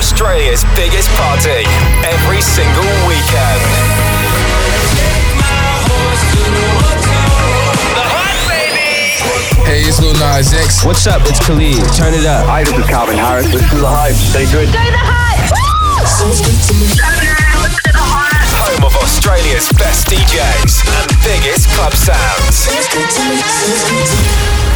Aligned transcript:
Australia's 0.00 0.64
biggest 0.74 1.10
party 1.10 1.60
every 2.08 2.40
single 2.40 2.88
weekend. 3.06 3.60
Hey, 9.66 9.82
it's 9.82 10.00
Lil 10.00 10.14
Nas 10.14 10.54
X. 10.54 10.86
What's 10.86 11.06
up? 11.06 11.20
It's 11.28 11.38
Khalid. 11.44 11.76
Turn 11.92 12.14
it 12.14 12.24
up. 12.24 12.46
Hi, 12.46 12.64
this 12.64 12.78
is 12.78 12.86
Calvin 12.86 13.18
Harris. 13.18 13.52
This 13.52 13.60
is 13.60 13.78
The 13.78 13.86
Hype. 13.86 14.14
Stay 14.14 14.50
good. 14.50 14.72
Go 14.72 14.72
the 14.72 14.96
hype! 14.96 17.09
Home 18.80 18.86
of 18.86 18.96
Australia's 19.02 19.68
best 19.72 20.06
DJs 20.06 20.86
and 21.02 21.10
biggest 21.22 21.68
club 21.70 21.92
sounds. 21.92 22.64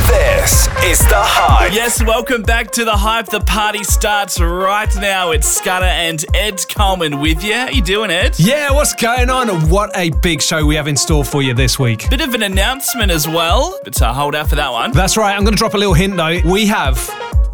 This 0.07 0.69
is 0.85 0.99
The 1.09 1.15
Hype. 1.17 1.73
Yes, 1.73 2.05
welcome 2.05 2.43
back 2.43 2.71
to 2.73 2.85
the 2.85 2.93
hype. 2.93 3.27
The 3.27 3.41
party 3.41 3.83
starts 3.83 4.39
right 4.39 4.95
now. 4.97 5.31
It's 5.31 5.49
Scudder 5.49 5.87
and 5.87 6.23
Ed 6.35 6.61
Coleman 6.69 7.19
with 7.21 7.43
you. 7.43 7.55
How 7.55 7.71
you 7.71 7.81
doing, 7.81 8.11
Ed? 8.11 8.39
Yeah, 8.39 8.73
what's 8.73 8.95
going 8.95 9.31
on? 9.31 9.49
What 9.71 9.91
a 9.97 10.11
big 10.21 10.43
show 10.43 10.67
we 10.67 10.75
have 10.75 10.87
in 10.87 10.97
store 10.97 11.25
for 11.25 11.41
you 11.41 11.55
this 11.55 11.79
week. 11.79 12.11
Bit 12.11 12.21
of 12.21 12.35
an 12.35 12.43
announcement 12.43 13.11
as 13.11 13.27
well, 13.27 13.79
but 13.85 14.01
uh, 14.03 14.13
hold 14.13 14.35
out 14.35 14.51
for 14.51 14.57
that 14.57 14.71
one. 14.71 14.93
That's 14.93 15.17
right, 15.17 15.35
I'm 15.35 15.45
going 15.45 15.55
to 15.55 15.59
drop 15.59 15.73
a 15.73 15.79
little 15.79 15.95
hint 15.95 16.17
though. 16.17 16.41
We 16.45 16.67
have 16.67 16.99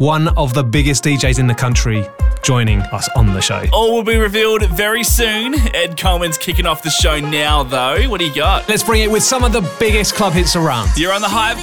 one 0.01 0.29
of 0.29 0.51
the 0.55 0.63
biggest 0.63 1.03
DJs 1.03 1.37
in 1.37 1.45
the 1.45 1.53
country 1.53 2.03
joining 2.41 2.81
us 2.91 3.07
on 3.15 3.27
the 3.35 3.39
show. 3.39 3.63
All 3.71 3.93
will 3.93 4.03
be 4.03 4.17
revealed 4.17 4.65
very 4.71 5.03
soon. 5.03 5.53
Ed 5.75 5.95
Coleman's 5.95 6.39
kicking 6.39 6.65
off 6.65 6.81
the 6.81 6.89
show 6.89 7.19
now, 7.19 7.61
though. 7.61 8.09
What 8.09 8.19
do 8.19 8.25
you 8.25 8.33
got? 8.33 8.67
Let's 8.67 8.81
bring 8.81 9.03
it 9.03 9.11
with 9.11 9.21
some 9.21 9.43
of 9.43 9.53
the 9.53 9.61
biggest 9.79 10.15
club 10.15 10.33
hits 10.33 10.55
around. 10.55 10.89
You're 10.97 11.13
on 11.13 11.21
the 11.21 11.29
hype. 11.29 11.57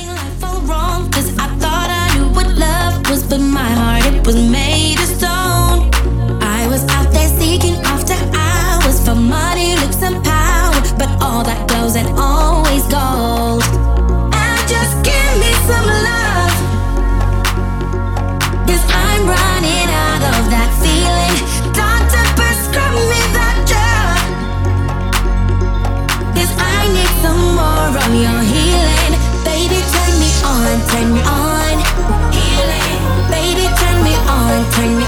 wrong, 0.69 1.11
cause 1.11 1.37
I 1.37 1.48
thought 1.56 1.91
I 1.91 2.16
knew 2.16 2.28
what 2.33 2.47
love 2.56 3.11
was, 3.11 3.24
but 3.24 3.41
my 3.41 3.59
heart 3.59 4.14
it 4.14 4.24
was 4.24 4.37
made 4.37 5.00
of 5.00 5.09
stone. 5.09 5.91
I 6.41 6.69
was 6.69 6.84
out 6.91 7.12
there 7.12 7.28
seeking 7.41 7.75
after 7.86 8.14
hours 8.39 9.05
for 9.05 9.16
money, 9.16 9.75
looks, 9.75 10.00
and 10.00 10.22
power, 10.22 10.81
but 10.97 11.11
all 11.20 11.42
that 11.42 11.69
glows 11.69 11.97
and 11.97 12.09
always 12.16 12.86
gold. 12.86 13.47
Turn 22.89 22.94
me 23.11 23.20
that 23.36 23.56
joke 23.70 24.28
I 26.58 26.89
need 26.94 27.12
some 27.22 27.42
more 27.58 27.92
of 28.05 28.14
your 28.14 28.41
healing. 28.53 29.12
Baby, 29.44 29.78
turn 29.92 30.12
me 30.22 30.31
on, 30.53 30.77
turn 30.91 31.09
me 31.14 31.22
on. 31.22 31.77
Healing. 32.33 32.97
Baby, 33.31 33.66
turn 33.81 33.98
me 34.06 34.14
on, 34.27 34.59
turn 34.72 34.97
me 34.97 35.05
on. 35.05 35.08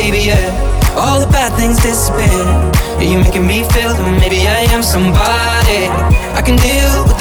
baby, 0.00 0.32
yeah. 0.32 0.96
All 0.96 1.20
the 1.20 1.26
bad 1.26 1.52
things 1.60 1.76
disappear. 1.76 2.40
You're 3.00 3.22
making 3.22 3.46
me 3.46 3.64
feel 3.72 3.92
that 3.92 4.08
maybe 4.20 4.48
I 4.48 4.64
am 4.72 4.82
somebody. 4.82 5.92
I 6.38 6.40
can 6.40 6.56
deal 6.56 7.04
with 7.04 7.19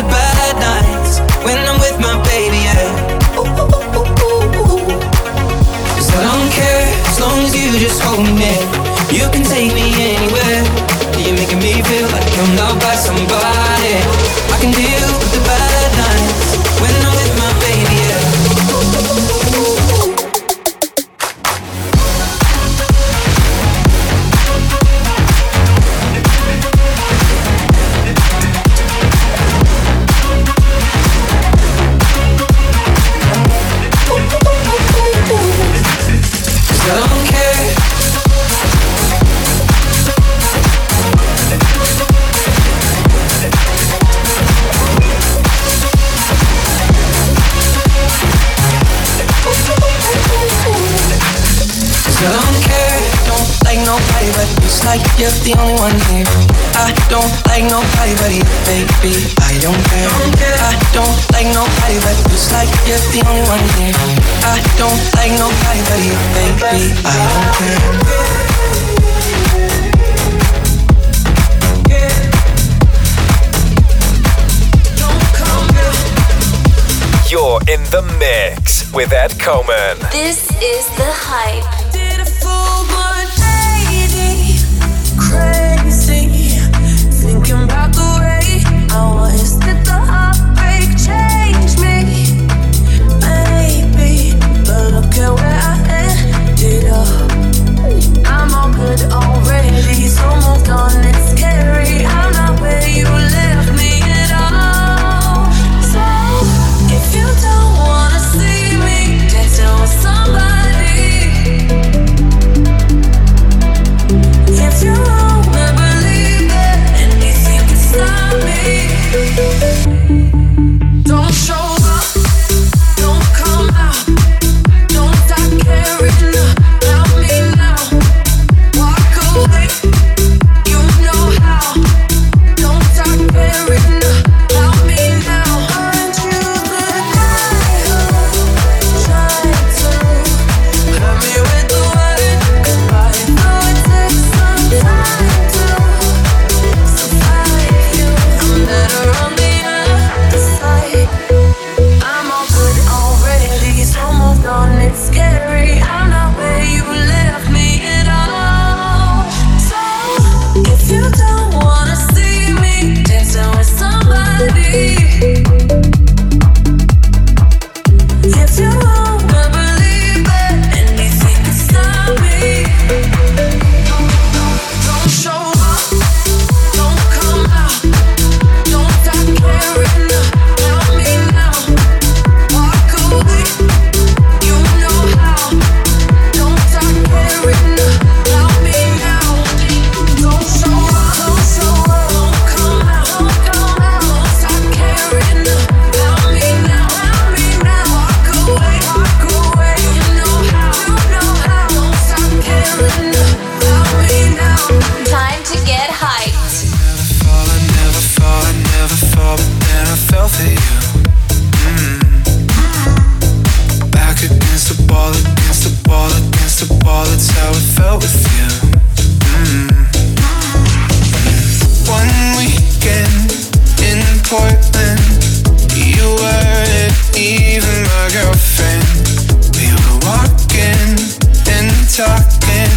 talking, 231.99 232.71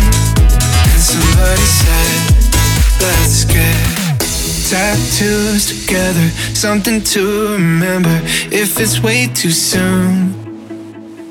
and 0.90 1.00
somebody 1.00 1.66
said, 1.78 2.22
Let's 2.98 3.44
get 3.44 4.02
tattoos 4.68 5.62
together, 5.70 6.28
something 6.54 7.00
to 7.14 7.52
remember. 7.52 8.18
If 8.50 8.80
it's 8.80 9.00
way 9.00 9.28
too 9.28 9.52
soon, 9.52 10.32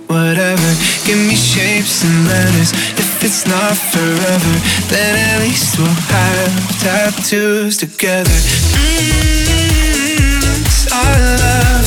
whatever. 0.08 0.72
Give 1.06 1.20
me 1.20 1.36
shapes 1.36 2.06
and 2.06 2.28
letters. 2.30 2.72
If 2.96 3.24
it's 3.26 3.46
not 3.46 3.76
forever, 3.76 4.54
then 4.88 5.12
at 5.30 5.42
least 5.44 5.78
we'll 5.78 5.88
have 6.16 6.80
tattoos 6.80 7.76
together. 7.78 8.40
Mm, 8.80 9.12
-hmm, 9.44 10.60
our 10.96 11.20
love. 11.42 11.81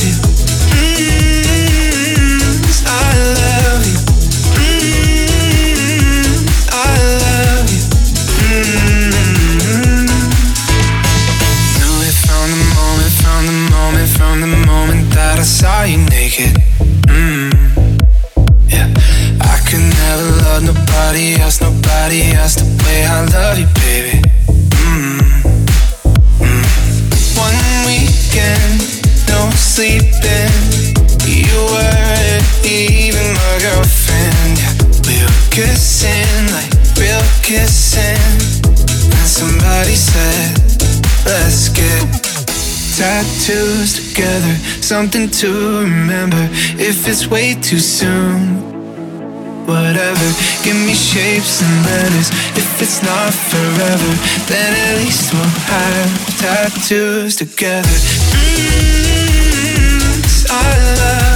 Are 15.75 15.87
you 15.87 15.97
naked? 15.97 16.55
Mm. 17.11 17.51
Yeah. 18.69 18.87
I 19.41 19.55
can 19.67 19.83
never 19.83 20.29
love 20.43 20.63
nobody 20.63 21.35
else, 21.35 21.59
nobody 21.59 22.31
else 22.31 22.55
the 22.55 22.65
way 22.83 23.05
I 23.05 23.25
love 23.35 23.59
you, 23.59 23.67
baby. 23.83 24.21
Mm. 24.87 25.19
Mm. 26.39 26.65
One 27.37 27.59
weekend, 27.85 28.87
no 29.27 29.51
sleeping. 29.51 30.55
You 31.27 31.59
weren't 31.75 32.47
even 32.65 33.27
my 33.35 33.53
girlfriend. 33.59 34.55
Yeah. 34.57 34.73
We 35.05 35.15
were 35.27 35.41
kissing 35.51 36.55
like 36.55 36.71
real 36.97 37.25
kissing. 37.43 38.23
And 39.11 39.27
somebody 39.27 39.95
said, 39.95 40.55
Let's 41.25 41.67
get 41.69 42.24
tattoos 42.97 43.93
together, 44.09 44.55
something 44.81 45.29
to 45.29 45.81
remember. 45.81 46.47
If 46.79 47.07
it's 47.07 47.27
way 47.27 47.55
too 47.55 47.79
soon, 47.79 48.61
whatever. 49.67 50.27
Give 50.63 50.77
me 50.77 50.93
shapes 50.93 51.61
and 51.61 51.85
letters. 51.85 52.29
If 52.55 52.81
it's 52.81 53.03
not 53.03 53.33
forever, 53.33 54.11
then 54.47 54.73
at 54.73 54.97
least 55.03 55.33
we'll 55.33 55.43
have 55.43 56.37
tattoos 56.39 57.35
together. 57.35 57.89
Mm-hmm. 58.31 59.65
I 60.49 60.95
love. 60.99 61.34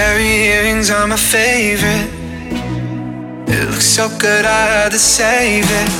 Cherry 0.00 0.32
earrings 0.56 0.88
are 0.88 1.06
my 1.06 1.16
favorite. 1.16 2.08
It 3.52 3.68
looks 3.68 3.84
so 3.84 4.08
good, 4.16 4.44
I 4.46 4.62
had 4.72 4.92
to 4.96 4.98
save 4.98 5.68
it. 5.68 5.90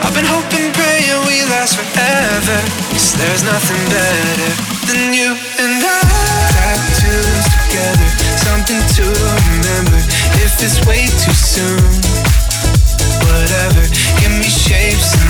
I've 0.00 0.14
been 0.16 0.24
hoping, 0.24 0.72
praying 0.72 1.20
we 1.28 1.44
last 1.52 1.76
forever. 1.76 2.58
Cause 2.88 3.12
there's 3.20 3.44
nothing 3.44 3.82
better 3.92 4.50
than 4.88 5.12
you 5.12 5.36
and 5.60 5.84
I. 5.84 6.00
Tattoos 6.56 7.44
together, 7.60 8.08
something 8.40 8.82
to 8.96 9.04
remember. 9.52 10.00
If 10.40 10.56
it's 10.64 10.80
way 10.88 11.04
too 11.24 11.36
soon, 11.36 11.92
whatever. 13.28 13.84
Give 14.20 14.32
me 14.40 14.48
shapes 14.48 15.21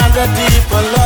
you'll 0.00 0.12
find 0.12 0.16
a 0.16 0.36
deeper 0.36 0.92
love. 0.92 0.99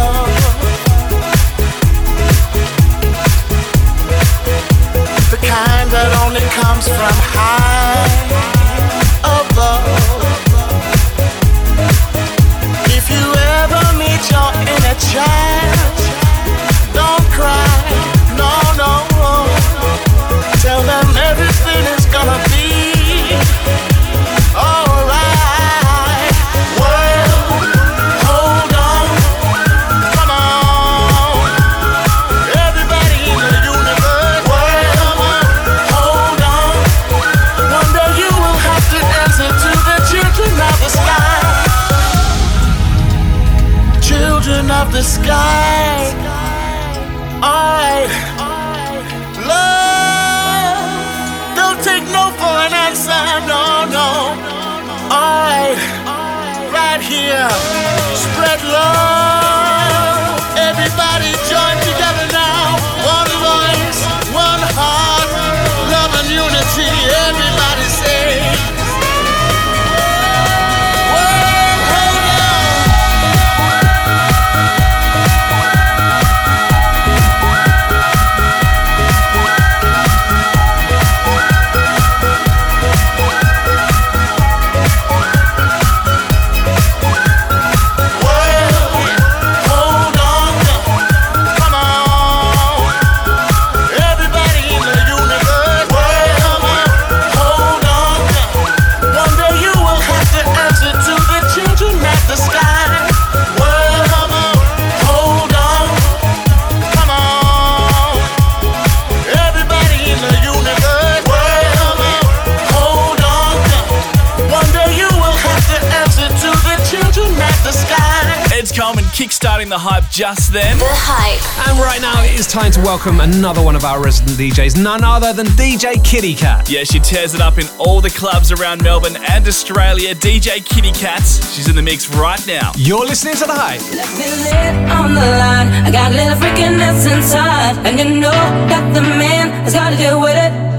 Just 120.15 120.53
then. 120.53 120.79
The 120.79 120.87
Hype. 120.87 121.43
And 121.67 121.75
right 121.83 122.01
now 122.01 122.23
it 122.23 122.39
is 122.39 122.47
time 122.47 122.71
to 122.71 122.81
welcome 122.81 123.19
another 123.19 123.61
one 123.61 123.75
of 123.75 123.83
our 123.85 124.01
resident 124.01 124.39
DJs, 124.39 124.81
none 124.81 125.03
other 125.03 125.33
than 125.33 125.47
DJ 125.59 125.99
Kitty 126.05 126.35
Cat. 126.35 126.71
Yeah, 126.71 126.85
she 126.85 127.01
tears 127.01 127.35
it 127.35 127.41
up 127.41 127.59
in 127.59 127.67
all 127.81 128.01
the 128.01 128.11
clubs 128.11 128.53
around 128.53 128.85
Melbourne 128.85 129.17
and 129.17 129.49
Australia. 129.49 130.15
DJ 130.15 130.65
Kitty 130.65 130.93
Cats, 130.93 131.43
she's 131.53 131.69
in 131.69 131.75
the 131.75 131.83
mix 131.83 132.15
right 132.15 132.39
now. 132.47 132.71
You're 132.77 133.05
listening 133.05 133.35
to 133.43 133.47
The 133.47 133.59
Hype. 133.59 133.83
Left 133.91 134.15
me 134.15 134.31
lit 134.47 134.75
on 134.95 135.15
the 135.19 135.27
line. 135.43 135.67
I 135.83 135.91
got 135.91 136.13
a 136.13 136.15
little 136.15 136.39
freakiness 136.39 137.11
inside. 137.11 137.75
And 137.85 137.99
you 137.99 138.21
know 138.21 138.31
that 138.71 138.95
the 138.95 139.03
man 139.03 139.51
has 139.67 139.75
got 139.75 139.91
to 139.91 139.97
deal 139.97 140.21
with 140.21 140.37
it. 140.39 140.75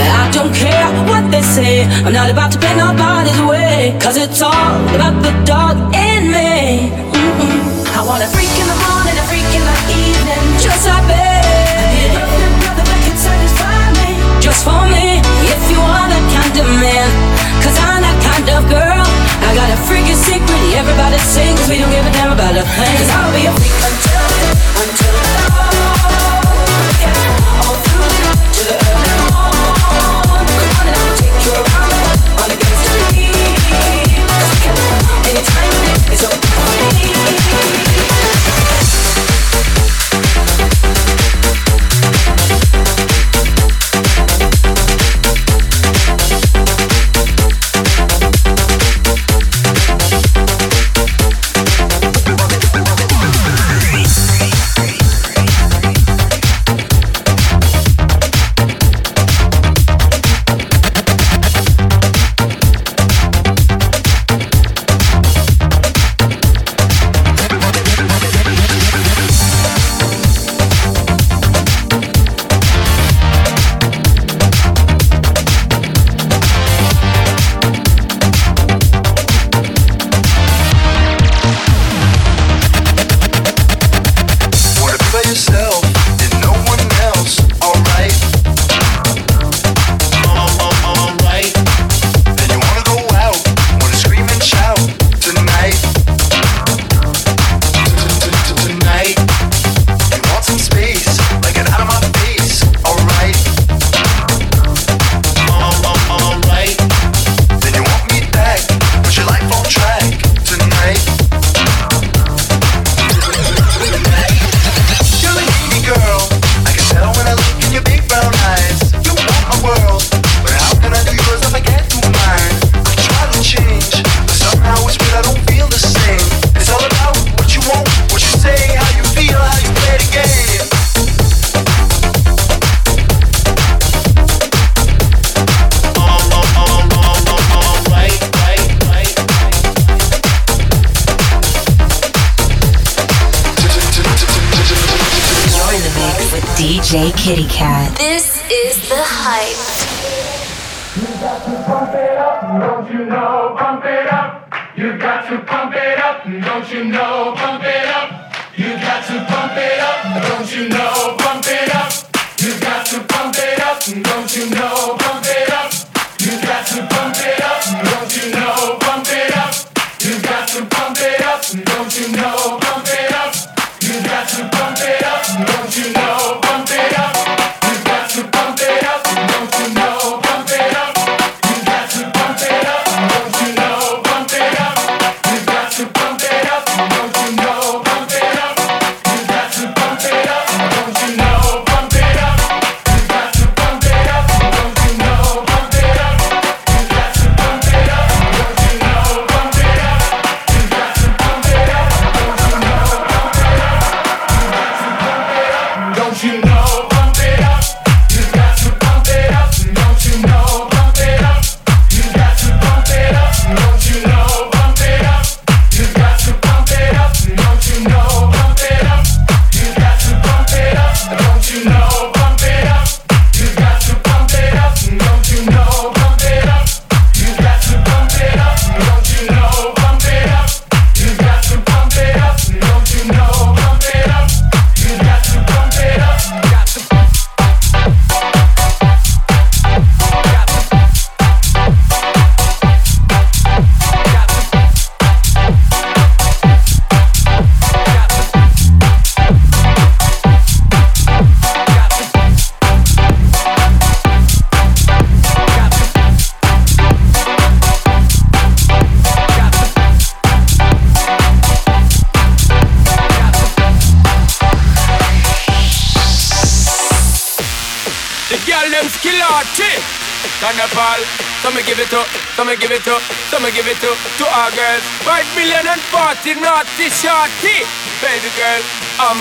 I 0.00 0.30
don't 0.32 0.54
care 0.54 0.88
what 1.04 1.30
they 1.30 1.42
say. 1.42 1.84
I'm 1.84 2.12
not 2.14 2.30
about 2.30 2.52
to 2.52 2.58
pay 2.58 2.74
nobody's 2.74 3.38
way. 3.42 3.98
Cause 4.00 4.16
it's 4.16 4.40
all 4.40 4.80
about 4.96 5.20
the 5.22 5.30
dog 5.44 5.91
kind 16.52 16.68
of 16.68 16.80
man, 16.80 17.08
cause 17.64 17.76
I'm 17.80 18.02
that 18.04 18.18
kind 18.20 18.44
of 18.52 18.68
girl. 18.68 19.06
I 19.48 19.56
got 19.56 19.72
a 19.72 19.78
freaking 19.88 20.20
secret, 20.20 20.60
everybody 20.76 21.16
sings, 21.16 21.64
we 21.68 21.78
don't 21.78 21.88
give 21.88 22.04
a 22.04 22.12
damn 22.12 22.32
about 22.32 22.52
a 22.52 22.64
thing. 22.76 22.96
Cause 23.00 23.08
I'll 23.08 23.32
be 23.32 23.46
a 23.48 23.52
freak 23.56 23.72
until 23.80 24.11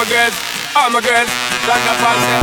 my 0.02 0.10
girls, 0.10 0.34
all 0.76 0.90
my 0.90 1.00
girls, 1.00 1.30
like 1.68 1.86
a 1.86 1.94
pants 2.02 2.41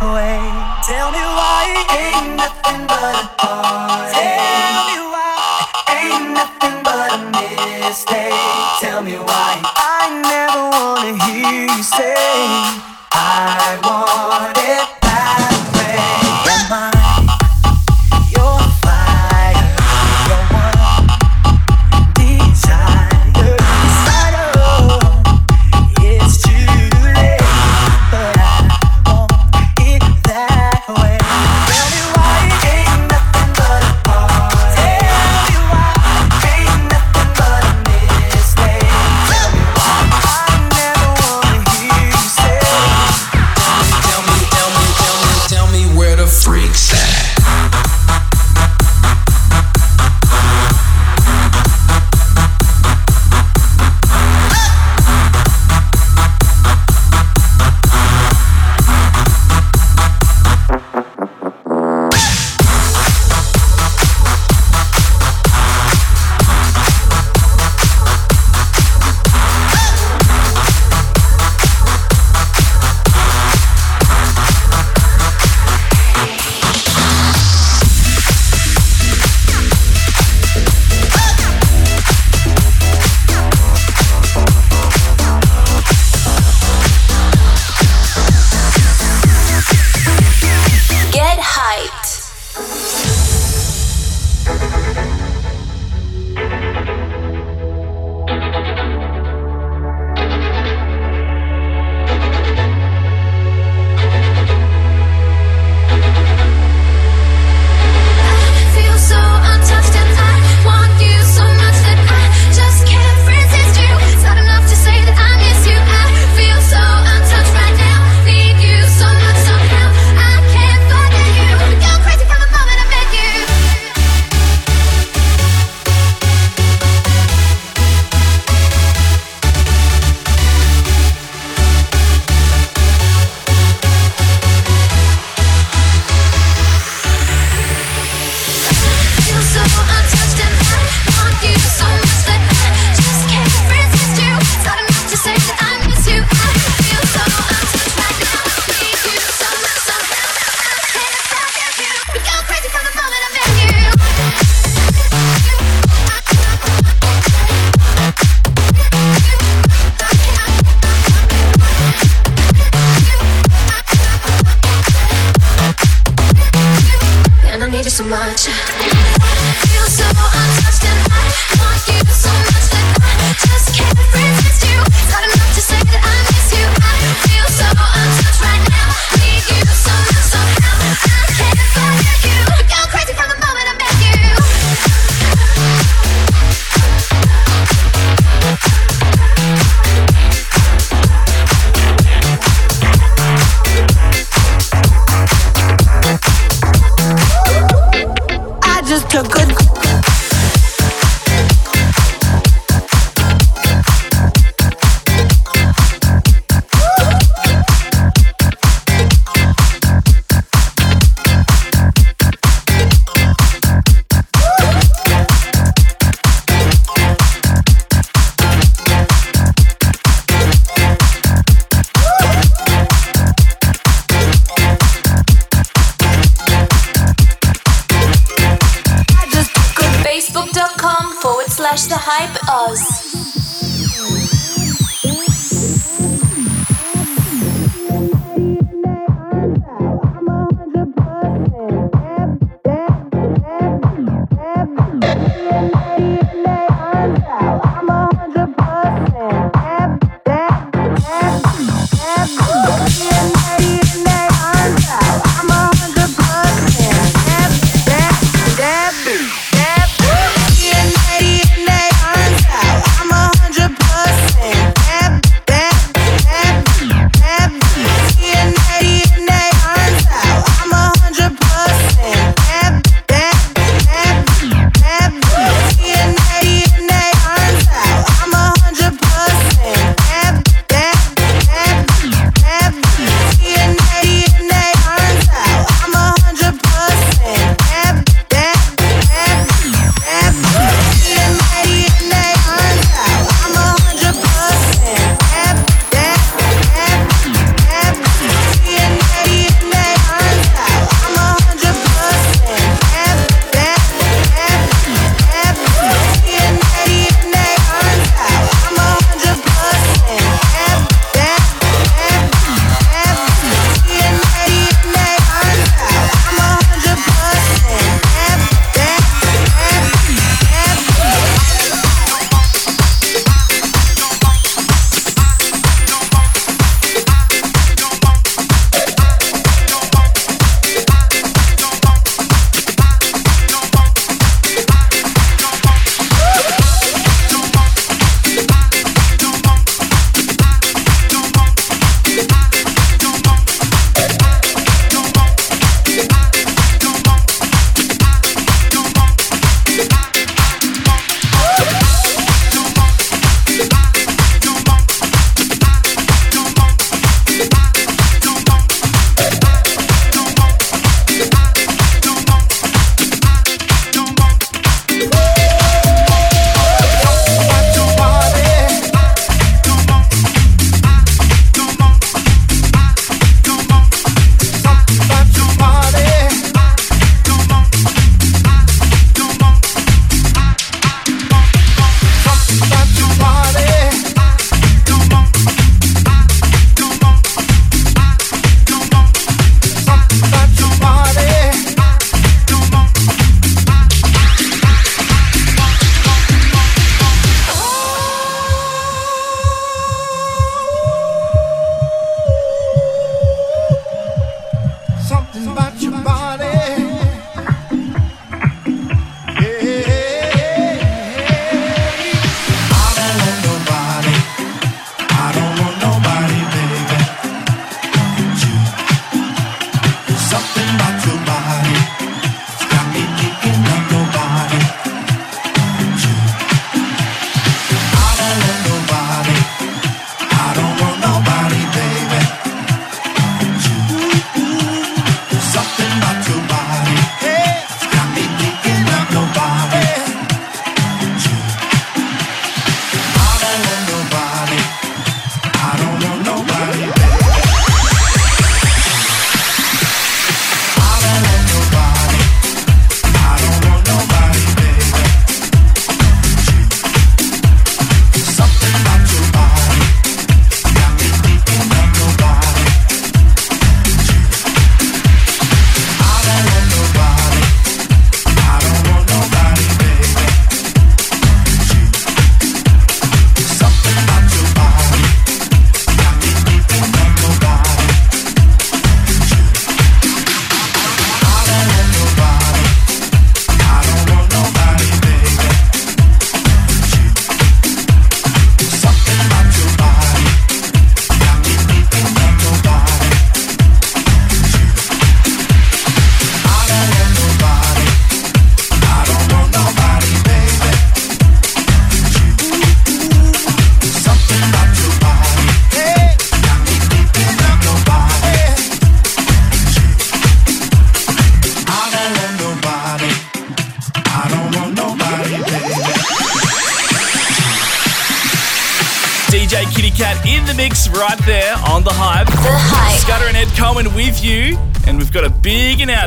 Tell 0.00 1.12
me 1.12 1.18
why 1.18 1.60
it 1.76 1.92
ain't 2.00 2.36
nothing 2.36 2.86
but 2.86 3.14
a 3.22 3.28
pause. 3.36 4.12
Tell 4.14 4.84
me 4.88 4.98
why 5.12 5.66
ain't 5.90 6.32
nothing 6.32 6.82
but 6.82 7.12
a 7.12 7.18
mistake. 7.36 8.32
Tell 8.80 9.02
me 9.02 9.16
why 9.18 9.60
I 9.76 10.08
never 10.24 10.62
wanna 10.72 11.22
hear 11.26 11.66
you 11.76 11.82
say 11.82 12.89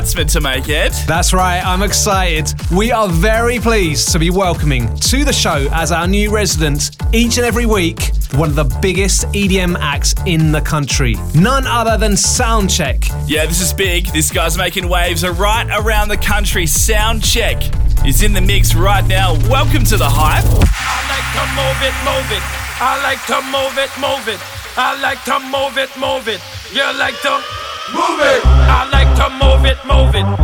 announcement 0.04 0.28
to 0.28 0.40
make, 0.42 0.68
Ed. 0.68 0.92
That's 1.06 1.32
right, 1.32 1.64
I'm 1.64 1.82
excited. 1.82 2.52
We 2.70 2.92
are 2.92 3.08
very 3.08 3.58
pleased 3.58 4.12
to 4.12 4.18
be 4.18 4.28
welcoming 4.28 4.94
to 4.96 5.24
the 5.24 5.32
show 5.32 5.66
as 5.72 5.92
our 5.92 6.06
new 6.06 6.30
resident 6.30 6.90
each 7.14 7.38
and 7.38 7.46
every 7.46 7.64
week 7.64 8.10
one 8.34 8.50
of 8.50 8.54
the 8.54 8.78
biggest 8.82 9.22
EDM 9.28 9.78
acts 9.80 10.14
in 10.26 10.52
the 10.52 10.60
country. 10.60 11.14
None 11.34 11.66
other 11.66 11.96
than 11.96 12.12
Soundcheck. 12.12 13.08
Yeah, 13.26 13.46
this 13.46 13.62
is 13.62 13.72
big. 13.72 14.08
This 14.08 14.30
guy's 14.30 14.58
making 14.58 14.90
waves 14.90 15.26
right 15.26 15.66
around 15.72 16.08
the 16.08 16.18
country. 16.18 16.64
Soundcheck 16.64 18.06
is 18.06 18.22
in 18.22 18.34
the 18.34 18.42
mix 18.42 18.74
right 18.74 19.06
now. 19.06 19.32
Welcome 19.48 19.84
to 19.84 19.96
the 19.96 20.08
hype. 20.08 20.44
I 20.44 21.00
like 21.08 21.28
to 21.32 21.44
move 21.56 21.80
it, 21.80 21.96
move 22.04 22.28
it. 22.36 22.44
I 22.76 23.00
like 23.02 23.24
to 23.32 23.40
move 23.48 23.78
it, 23.78 23.90
move 23.96 24.28
it. 24.28 24.40
I 24.76 25.00
like 25.00 25.24
to 25.24 25.38
move 25.48 25.78
it, 25.78 25.88
move 25.96 26.28
it. 26.28 26.42
You 26.74 26.84
like 26.98 27.18
to 27.22 27.40
move 27.92 28.20
it. 28.20 28.44
I 28.44 28.83
move 29.56 29.66
it, 29.66 29.84
move 29.86 30.14
it. 30.16 30.43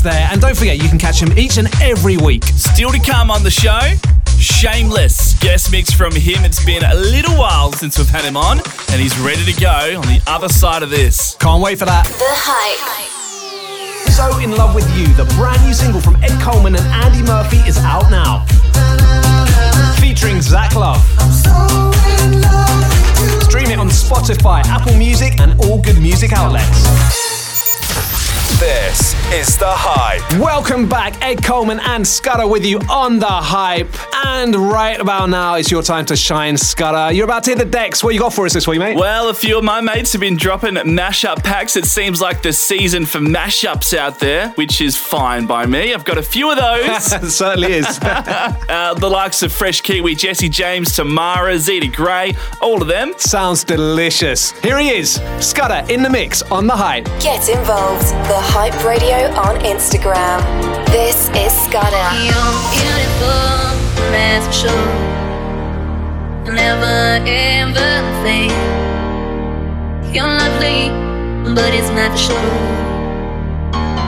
Mix 0.00 0.16
there. 0.16 0.28
And 0.30 0.40
don't 0.40 0.56
forget, 0.56 0.82
you 0.82 0.88
can 0.88 0.98
catch 0.98 1.20
him 1.20 1.36
each 1.38 1.58
and 1.58 1.68
every 1.80 2.16
week. 2.16 2.44
Still 2.44 2.90
to 2.90 3.00
come 3.00 3.30
on 3.30 3.42
the 3.42 3.50
show, 3.50 3.80
Shameless. 4.38 5.38
Guest 5.40 5.70
mix 5.70 5.92
from 5.92 6.12
him. 6.14 6.44
It's 6.44 6.64
been 6.64 6.82
a 6.82 6.94
little 6.94 7.36
while 7.36 7.72
since 7.72 7.98
we've 7.98 8.08
had 8.08 8.24
him 8.24 8.38
on, 8.38 8.58
and 8.88 9.00
he's 9.00 9.18
ready 9.18 9.44
to 9.44 9.60
go 9.60 9.68
on 9.68 10.06
the 10.06 10.20
other 10.26 10.48
side 10.48 10.82
of 10.82 10.88
this. 10.88 11.36
Can't 11.40 11.62
wait 11.62 11.78
for 11.78 11.84
that. 11.84 12.06
The 12.06 12.24
Hype. 12.24 12.80
So 14.08 14.38
in 14.38 14.52
Love 14.52 14.74
with 14.74 14.88
You, 14.96 15.06
the 15.14 15.26
brand 15.36 15.62
new 15.66 15.74
single 15.74 16.00
from 16.00 16.16
Ed 16.24 16.32
Coleman 16.40 16.74
and 16.74 16.86
Andy 17.04 17.22
Murphy 17.22 17.58
is 17.68 17.76
out 17.78 18.10
now. 18.10 18.46
Featuring 20.00 20.40
Zach 20.40 20.74
Love. 20.74 21.04
Stream 23.44 23.70
it 23.70 23.78
on 23.78 23.88
Spotify, 23.88 24.64
Apple 24.64 24.96
Music, 24.96 25.38
and 25.38 25.60
all 25.60 25.82
good 25.82 26.00
music 26.00 26.32
outlets. 26.32 27.29
This 28.60 29.14
is 29.32 29.56
The 29.56 29.64
Hype. 29.66 30.38
Welcome 30.38 30.86
back, 30.86 31.22
Ed 31.22 31.42
Coleman 31.42 31.80
and 31.80 32.06
Scudder 32.06 32.46
with 32.46 32.66
you 32.66 32.78
on 32.90 33.18
the 33.18 33.24
hype. 33.26 33.88
And 34.24 34.54
right 34.54 35.00
about 35.00 35.28
now, 35.30 35.54
it's 35.54 35.70
your 35.70 35.82
time 35.82 36.04
to 36.06 36.16
shine, 36.16 36.56
Scudder. 36.56 37.12
You're 37.14 37.24
about 37.24 37.44
to 37.44 37.50
hit 37.50 37.58
the 37.58 37.64
decks. 37.64 38.02
What 38.02 38.14
you 38.14 38.20
got 38.20 38.32
for 38.32 38.46
us 38.46 38.52
this 38.52 38.66
week, 38.66 38.78
mate? 38.78 38.96
Well, 38.96 39.28
a 39.28 39.34
few 39.34 39.58
of 39.58 39.64
my 39.64 39.80
mates 39.80 40.12
have 40.12 40.20
been 40.20 40.36
dropping 40.36 40.74
mashup 40.74 41.42
packs. 41.42 41.76
It 41.76 41.86
seems 41.86 42.20
like 42.20 42.42
the 42.42 42.52
season 42.52 43.06
for 43.06 43.18
mashups 43.18 43.96
out 43.96 44.18
there, 44.18 44.50
which 44.50 44.80
is 44.80 44.96
fine 44.96 45.46
by 45.46 45.66
me. 45.66 45.94
I've 45.94 46.04
got 46.04 46.18
a 46.18 46.22
few 46.22 46.50
of 46.50 46.56
those. 46.56 47.12
it 47.12 47.30
certainly 47.30 47.72
is. 47.72 47.86
uh, 48.02 48.94
the 48.98 49.08
likes 49.08 49.42
of 49.42 49.52
Fresh 49.52 49.82
Kiwi, 49.82 50.14
Jesse 50.14 50.48
James, 50.48 50.94
Tamara, 50.94 51.58
Zeta 51.58 51.88
Gray, 51.88 52.34
all 52.60 52.82
of 52.82 52.88
them. 52.88 53.14
Sounds 53.18 53.64
delicious. 53.64 54.52
Here 54.60 54.78
he 54.78 54.90
is, 54.90 55.20
Scudder 55.40 55.86
in 55.92 56.02
the 56.02 56.10
mix 56.10 56.42
on 56.42 56.66
the 56.66 56.76
hype. 56.76 57.04
Get 57.20 57.48
involved. 57.48 58.06
The 58.28 58.38
Hype 58.38 58.84
Radio 58.84 59.30
on 59.38 59.56
Instagram. 59.60 60.40
This 60.86 61.28
is 61.30 61.52
Scudder. 61.64 62.08
You're 62.24 62.56
beautiful, 62.72 63.59
that's 64.12 64.46
for 64.46 64.52
sure. 64.68 64.88
Never 66.44 67.22
ever 67.26 67.90
fade. 68.22 68.52
You're 70.14 70.26
lovely, 70.26 70.90
but 71.54 71.70
it's 71.74 71.90
not 71.90 72.10
for 72.12 72.22
sure. 72.26 72.50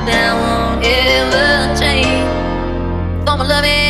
That 0.07 0.33
won't 0.43 0.85
ever 0.85 1.79
change. 1.81 2.27
For 3.25 3.37
my 3.37 3.47
love 3.47 3.82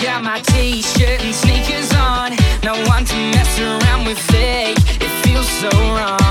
got 0.00 0.22
my 0.22 0.40
t-shirt 0.40 1.20
and 1.22 1.34
sneakers 1.34 1.92
on. 1.94 2.32
No 2.62 2.74
one 2.86 3.04
to 3.04 3.16
mess 3.34 3.58
around 3.58 4.06
with 4.06 4.18
fake. 4.18 4.78
It 5.00 5.10
feels 5.24 5.48
so 5.48 5.70
wrong. 5.70 6.21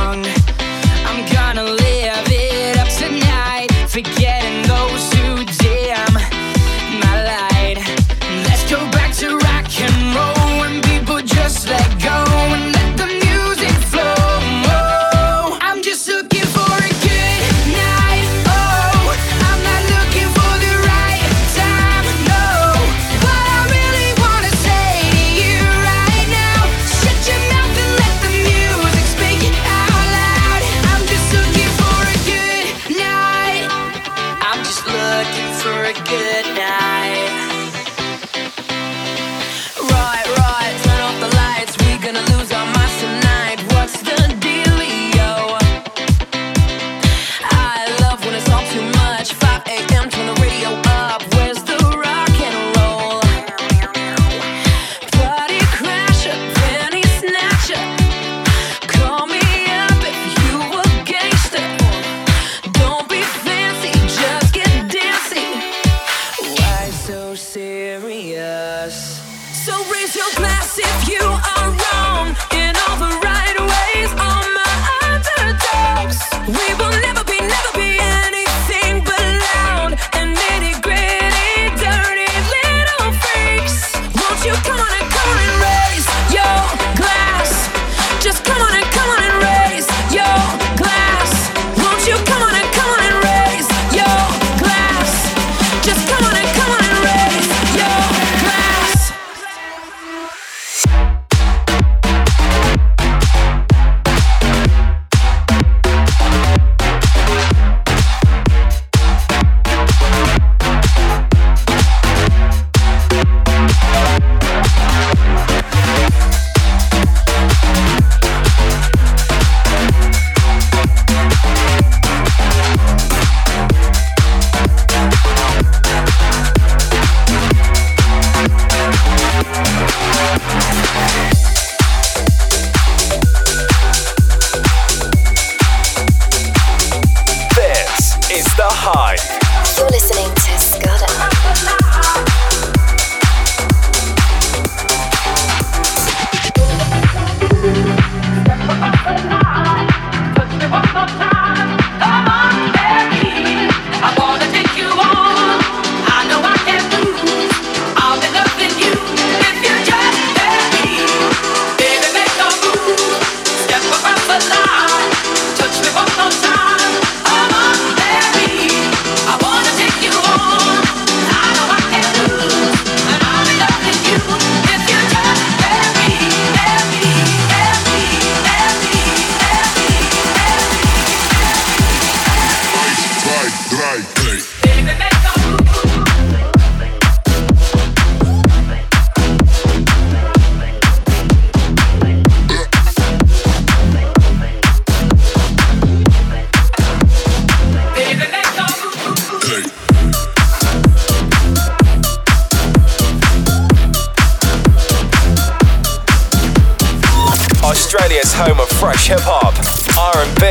pop, 209.31 209.55
R&B, 209.97 210.43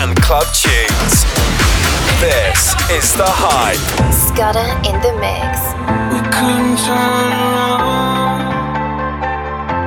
and 0.00 0.16
club 0.22 0.48
tunes. 0.56 1.14
This 2.24 2.72
is 2.88 3.12
The 3.12 3.28
Hype. 3.28 3.76
Scudder 4.10 4.72
in 4.88 4.96
the 5.04 5.12
mix. 5.20 5.52
We 6.12 6.20
couldn't 6.32 6.78
turn 6.80 7.30
around 7.52 8.40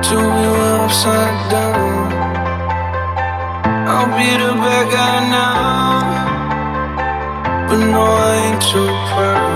till 0.06 0.22
we 0.22 0.46
were 0.54 0.76
upside 0.86 1.38
down. 1.50 2.06
I'll 3.90 4.10
be 4.14 4.30
the 4.42 4.52
bad 4.62 4.86
guy 4.94 5.18
now, 5.34 6.06
but 7.68 7.80
no, 7.92 8.02
I 8.02 8.32
ain't 8.46 8.62
too 8.62 8.90
proud. 9.10 9.49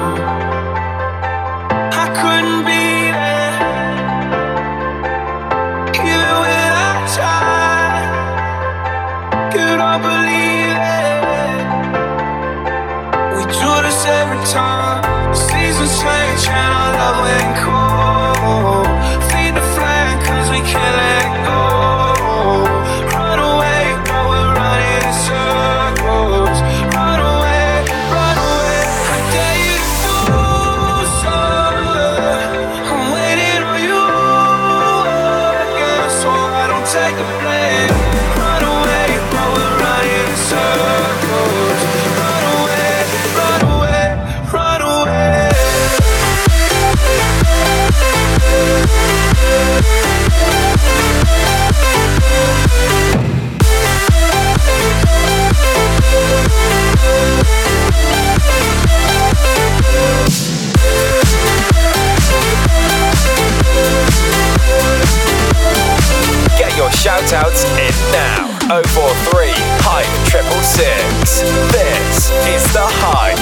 shout 67.05 67.35
outs 67.35 67.65
in 67.77 67.93
now. 68.13 68.49
043 68.65 69.53
Hype 69.85 70.09
Triple 70.31 70.63
Six. 70.65 71.45
This 71.69 72.33
is 72.49 72.65
The 72.73 72.81
Hype. 72.81 73.37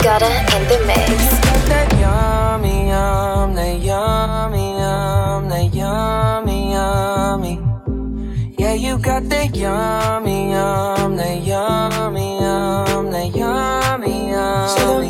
Scudder 0.00 0.32
in 0.56 0.62
the 0.64 0.78
mix. 0.86 1.10
That 1.68 1.92
yummy, 2.00 2.88
yum, 2.88 3.54
that 3.54 3.80
yummy, 3.80 4.78
yum, 4.78 5.48
that 5.50 5.74
yummy, 5.74 6.72
yummy. 6.72 7.60
Yeah, 8.58 8.72
you 8.72 8.96
got 8.96 9.28
that 9.28 9.54
yummy, 9.54 10.52
yum, 10.52 11.16
that 11.16 11.42
yummy, 11.42 12.40
yum, 12.40 13.10
that 13.10 13.36
yummy, 13.36 14.30
yummy. 14.30 14.78
So 14.78 15.00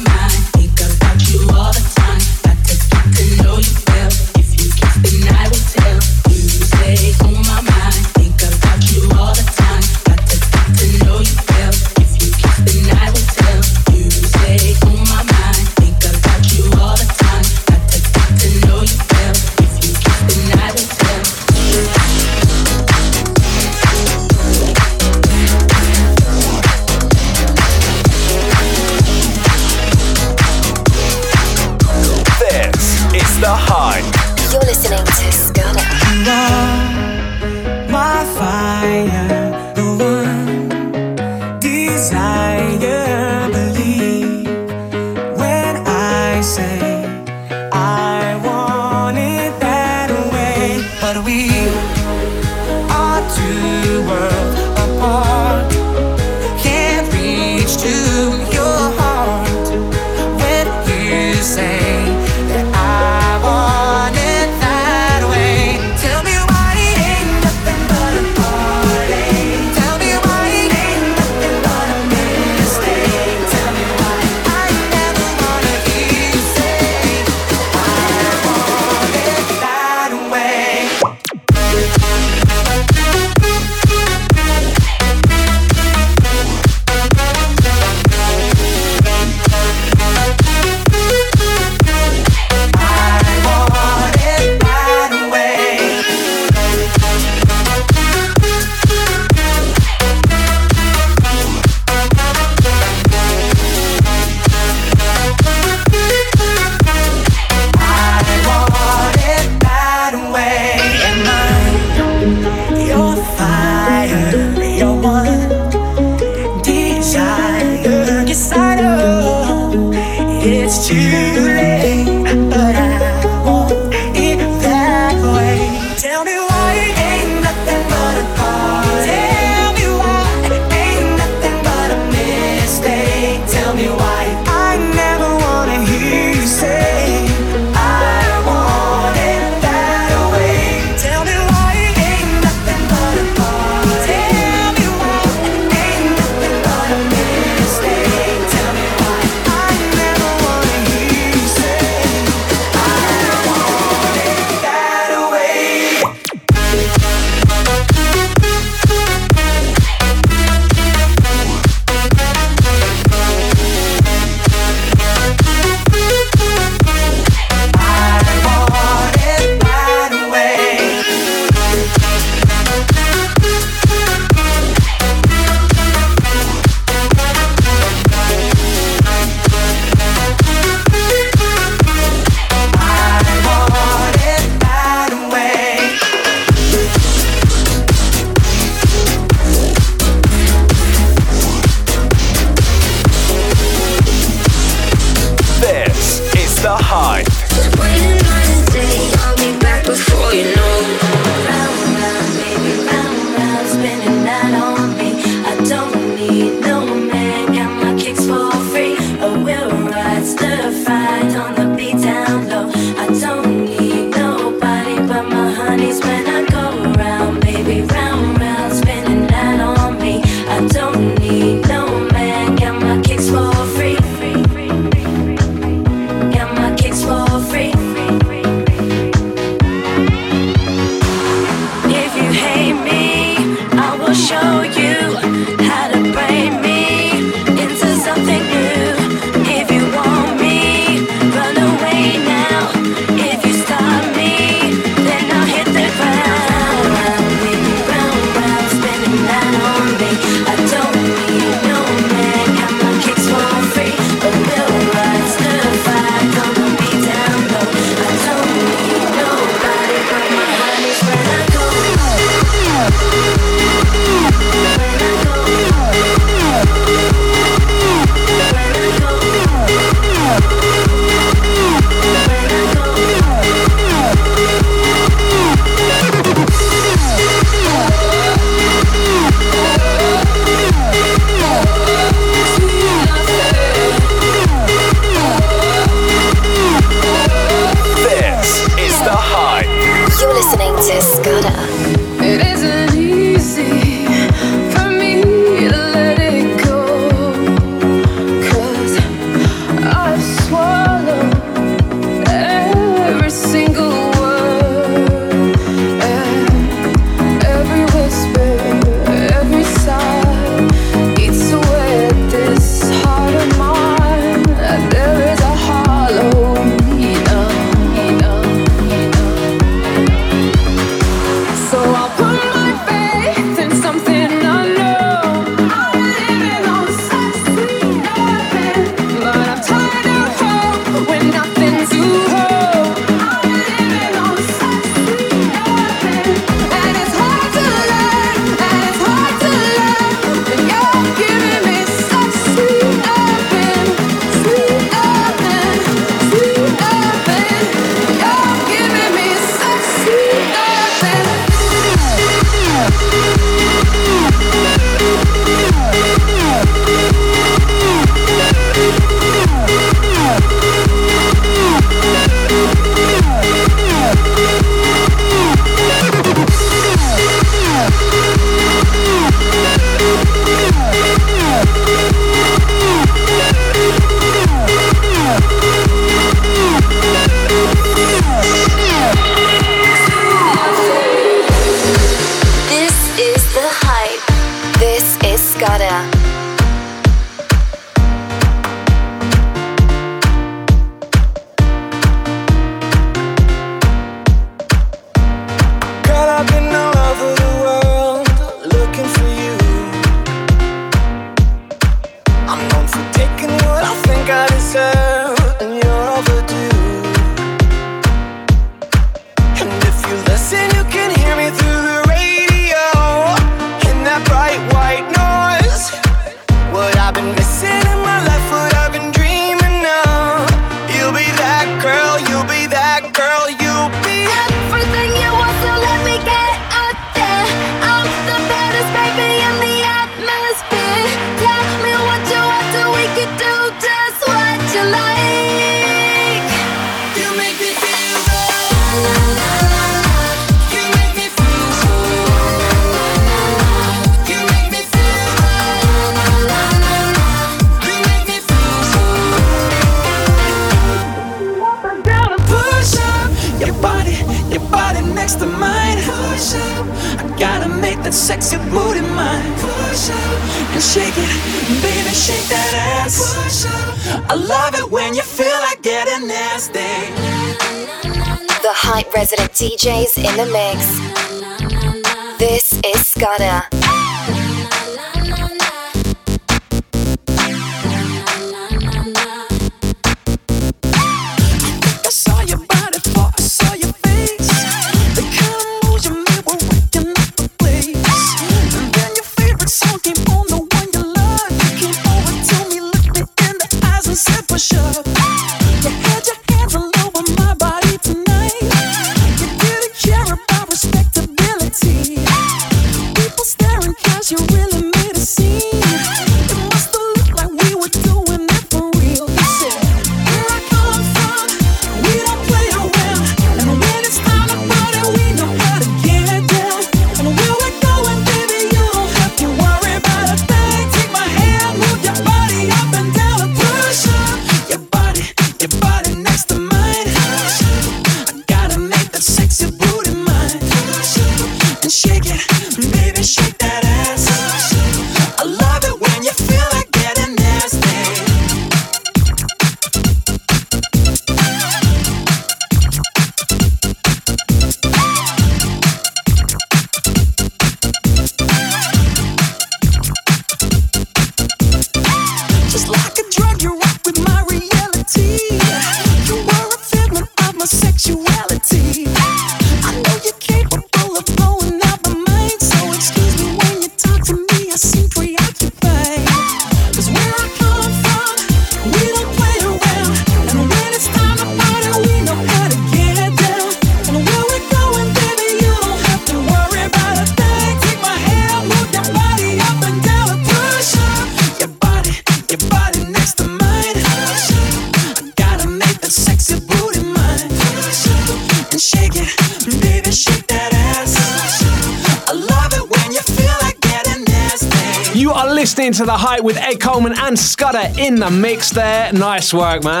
The 596.06 596.16
Hype 596.16 596.42
with 596.42 596.56
Ed 596.56 596.80
Coleman 596.80 597.12
and 597.16 597.38
Scudder 597.38 597.92
in 598.00 598.16
the 598.16 598.30
mix 598.30 598.70
there. 598.70 599.12
Nice 599.12 599.52
work, 599.52 599.84
man. 599.84 600.00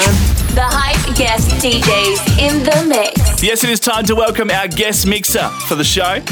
The 0.54 0.62
Hype 0.64 1.16
guest 1.16 1.50
DJs 1.62 2.38
in 2.38 2.62
the 2.62 2.86
mix. 2.88 3.42
Yes, 3.42 3.62
it 3.64 3.70
is 3.70 3.80
time 3.80 4.04
to 4.06 4.14
welcome 4.14 4.50
our 4.50 4.68
guest 4.68 5.06
mixer 5.06 5.48
for 5.68 5.74
the 5.74 5.84
show 5.84 6.22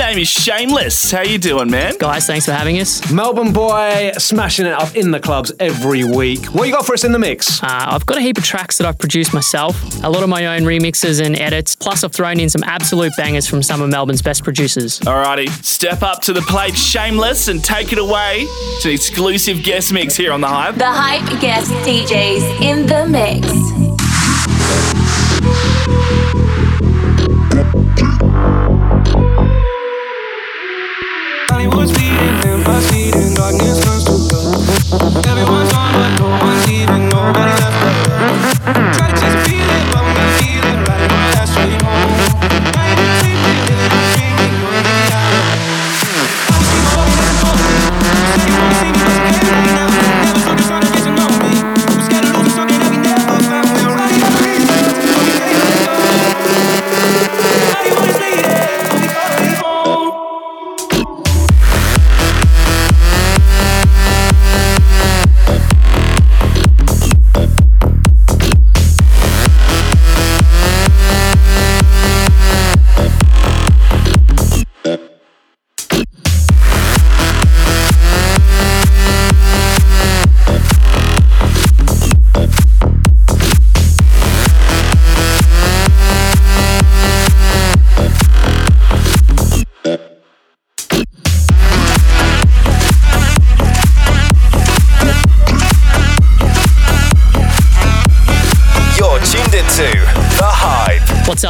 name 0.00 0.18
is 0.18 0.28
Shameless. 0.28 1.10
How 1.10 1.20
you 1.20 1.36
doing, 1.36 1.70
man? 1.70 1.94
Guys, 1.98 2.26
thanks 2.26 2.46
for 2.46 2.52
having 2.52 2.80
us. 2.80 3.12
Melbourne 3.12 3.52
boy, 3.52 4.12
smashing 4.16 4.64
it 4.64 4.72
up 4.72 4.96
in 4.96 5.10
the 5.10 5.20
clubs 5.20 5.52
every 5.60 6.04
week. 6.04 6.46
What 6.46 6.66
you 6.66 6.72
got 6.72 6.86
for 6.86 6.94
us 6.94 7.04
in 7.04 7.12
the 7.12 7.18
mix? 7.18 7.62
Uh, 7.62 7.66
I've 7.68 8.06
got 8.06 8.16
a 8.16 8.22
heap 8.22 8.38
of 8.38 8.44
tracks 8.44 8.78
that 8.78 8.86
I've 8.86 8.98
produced 8.98 9.34
myself, 9.34 10.02
a 10.02 10.08
lot 10.08 10.22
of 10.22 10.30
my 10.30 10.56
own 10.56 10.62
remixes 10.62 11.24
and 11.24 11.38
edits, 11.38 11.76
plus 11.76 12.02
I've 12.02 12.12
thrown 12.12 12.40
in 12.40 12.48
some 12.48 12.62
absolute 12.64 13.12
bangers 13.18 13.46
from 13.46 13.62
some 13.62 13.82
of 13.82 13.90
Melbourne's 13.90 14.22
best 14.22 14.42
producers. 14.42 15.00
Alrighty, 15.00 15.50
step 15.62 16.02
up 16.02 16.22
to 16.22 16.32
the 16.32 16.42
plate, 16.42 16.76
Shameless, 16.76 17.48
and 17.48 17.62
take 17.62 17.92
it 17.92 17.98
away 17.98 18.46
to 18.80 18.88
an 18.88 18.94
exclusive 18.94 19.62
guest 19.62 19.92
mix 19.92 20.16
here 20.16 20.32
on 20.32 20.40
The 20.40 20.48
Hype. 20.48 20.76
The 20.76 20.86
Hype 20.86 21.40
guest 21.42 21.70
DJs 21.84 22.62
in 22.62 22.86
the 22.86 23.06
mix. 23.06 23.79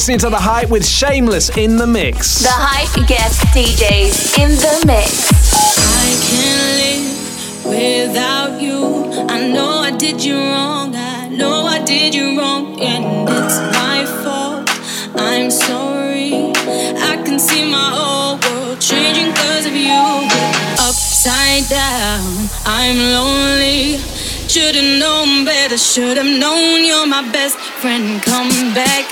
listening 0.00 0.18
to 0.18 0.30
The 0.30 0.40
Hype 0.40 0.70
with 0.70 0.86
Shameless 0.86 1.58
in 1.58 1.76
the 1.76 1.86
Mix. 1.86 2.40
The 2.40 2.48
Hype 2.50 3.06
gets 3.06 3.44
DJs 3.52 4.38
in 4.40 4.48
the 4.56 4.86
mix. 4.86 5.28
I 5.76 6.16
can't 6.24 6.72
live 6.80 7.66
without 7.68 8.62
you. 8.62 9.12
I 9.28 9.46
know 9.52 9.68
I 9.84 9.90
did 9.90 10.24
you 10.24 10.38
wrong. 10.38 10.96
I 10.96 11.28
know 11.28 11.66
I 11.66 11.84
did 11.84 12.14
you 12.14 12.38
wrong. 12.38 12.80
And 12.80 13.28
it's 13.28 13.58
my 13.76 14.06
fault. 14.24 14.70
I'm 15.20 15.50
sorry. 15.50 16.48
I 16.96 17.20
can 17.22 17.38
see 17.38 17.70
my 17.70 17.90
whole 17.92 18.38
world 18.40 18.80
changing 18.80 19.32
because 19.32 19.66
of 19.66 19.76
you. 19.76 20.00
Upside 20.80 21.68
down, 21.68 22.48
I'm 22.64 22.96
lonely. 22.96 23.98
Should've 24.48 24.98
known 24.98 25.44
better, 25.44 25.76
should've 25.76 26.24
known 26.24 26.86
you're 26.86 27.06
my 27.06 27.20
best 27.32 27.58
friend. 27.58 28.22
Come 28.22 28.48
back 28.72 29.09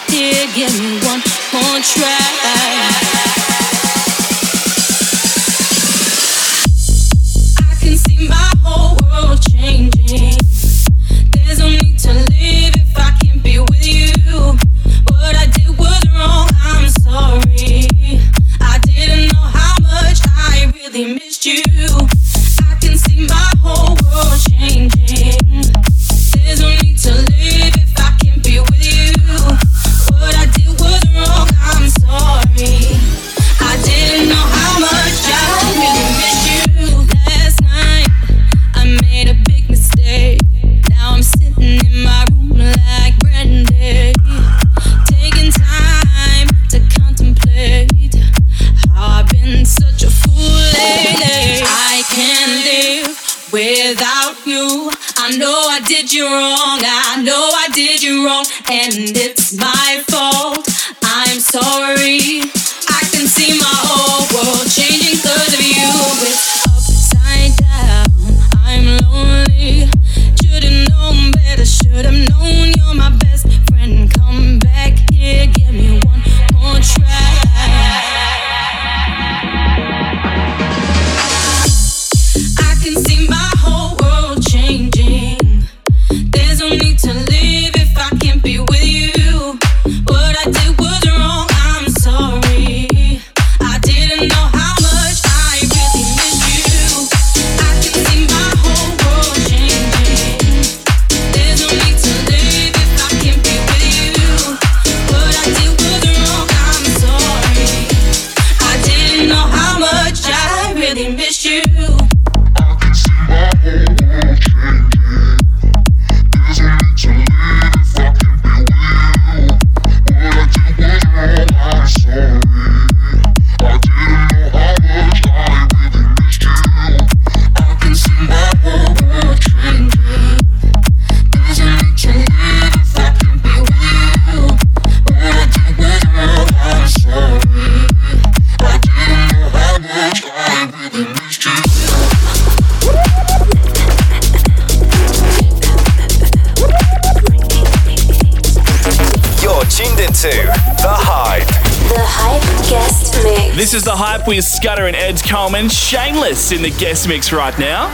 This 153.68 153.82
is 153.82 153.84
The 153.84 153.94
Hype 153.94 154.26
with 154.26 154.46
Scudder 154.46 154.86
and 154.86 154.96
Ed 154.96 155.20
Coleman. 155.22 155.68
Shameless 155.68 156.52
in 156.52 156.62
the 156.62 156.70
guest 156.70 157.06
mix 157.06 157.34
right 157.34 157.52
now. 157.58 157.92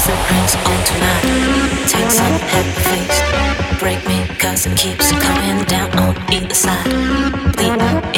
Footprints 0.00 0.56
on 0.56 0.82
tonight. 0.82 1.22
Take 1.86 2.10
some 2.10 2.40
Break 3.78 4.04
me 4.08 4.26
cause 4.40 4.66
it 4.66 4.76
keeps 4.76 5.12
coming 5.12 5.64
down 5.66 5.96
on 5.96 6.16
either 6.34 6.52
side. 6.52 6.88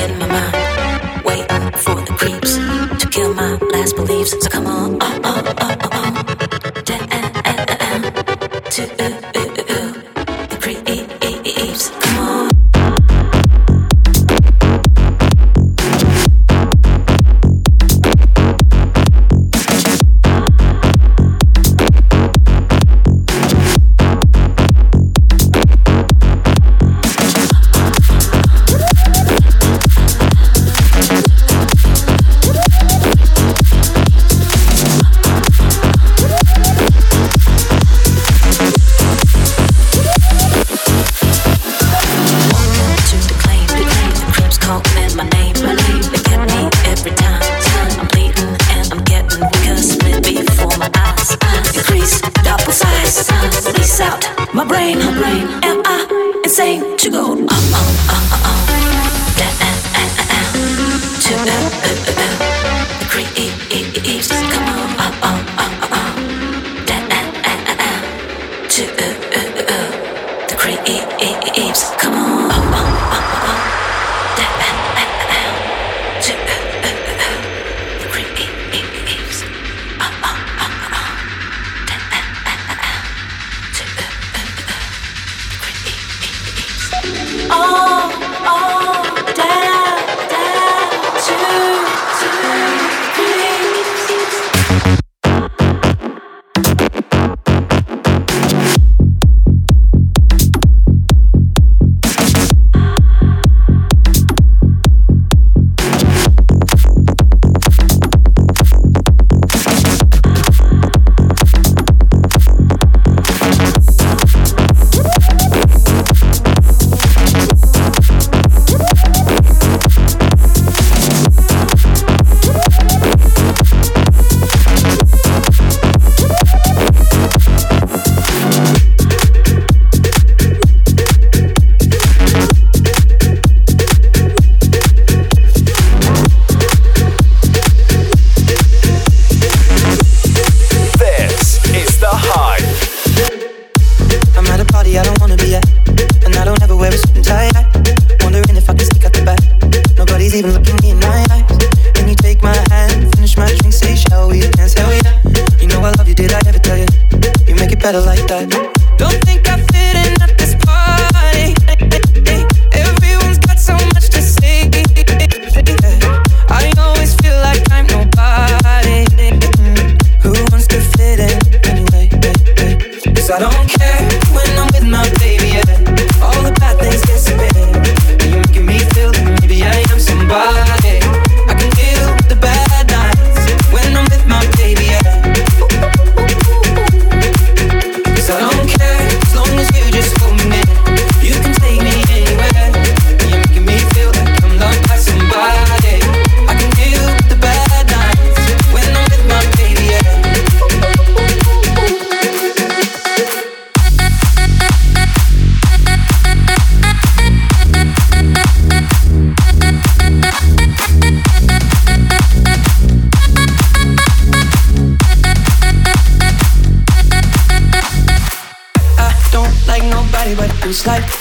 In 0.00 0.18
my 0.18 0.26
mind. 0.28 1.24
Waiting 1.26 1.72
for 1.76 2.00
the 2.00 2.14
creeps 2.16 2.56
to 3.02 3.08
kill 3.10 3.34
my 3.34 3.56
last 3.56 3.96
beliefs. 3.96 4.30
So 4.42 4.48
come 4.48 4.66
on, 4.66 4.96
oh, 4.98 5.20
oh. 5.24 5.43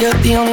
you're 0.04 0.12
the 0.22 0.36
only 0.36 0.53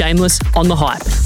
Shameless 0.00 0.40
on 0.56 0.66
the 0.66 0.74
Hype. 0.74 1.19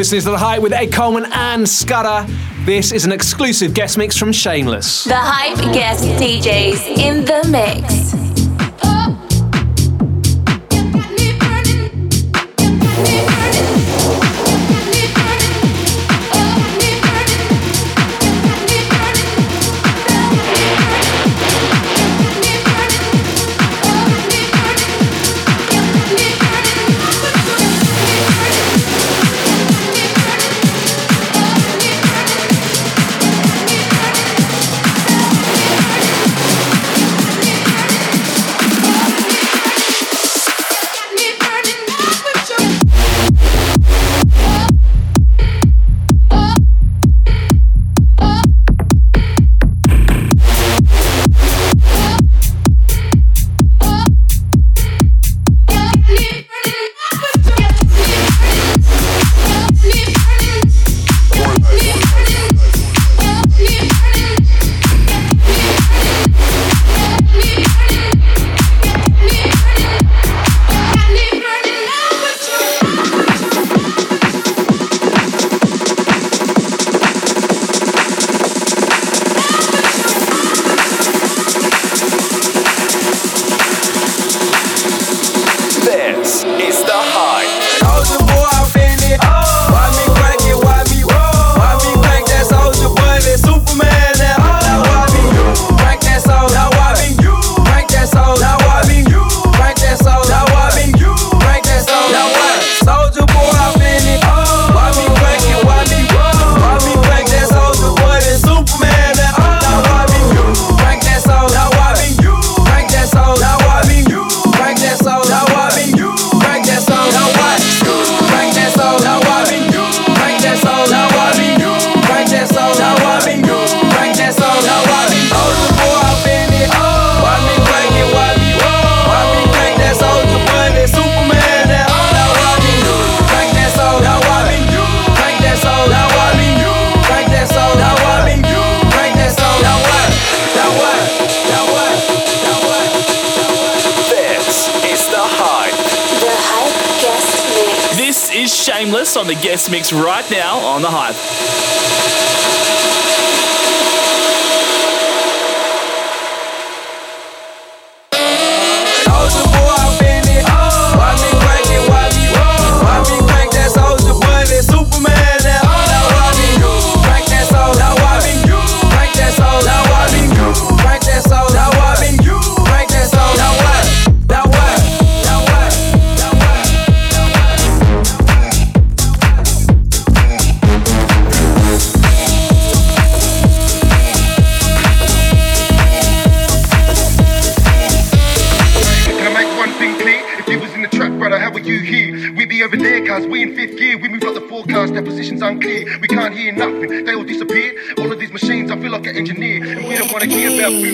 listening 0.00 0.22
to 0.22 0.30
The 0.30 0.38
Hype 0.38 0.62
with 0.62 0.72
Ed 0.72 0.94
Coleman 0.94 1.26
and 1.30 1.68
Scudder. 1.68 2.26
This 2.64 2.90
is 2.90 3.04
an 3.04 3.12
exclusive 3.12 3.74
guest 3.74 3.98
mix 3.98 4.16
from 4.16 4.32
Shameless. 4.32 5.04
The 5.04 5.14
Hype 5.14 5.58
guest 5.74 6.04
DJs 6.04 6.96
in 6.96 7.26
the 7.26 7.46
mix. 7.50 7.99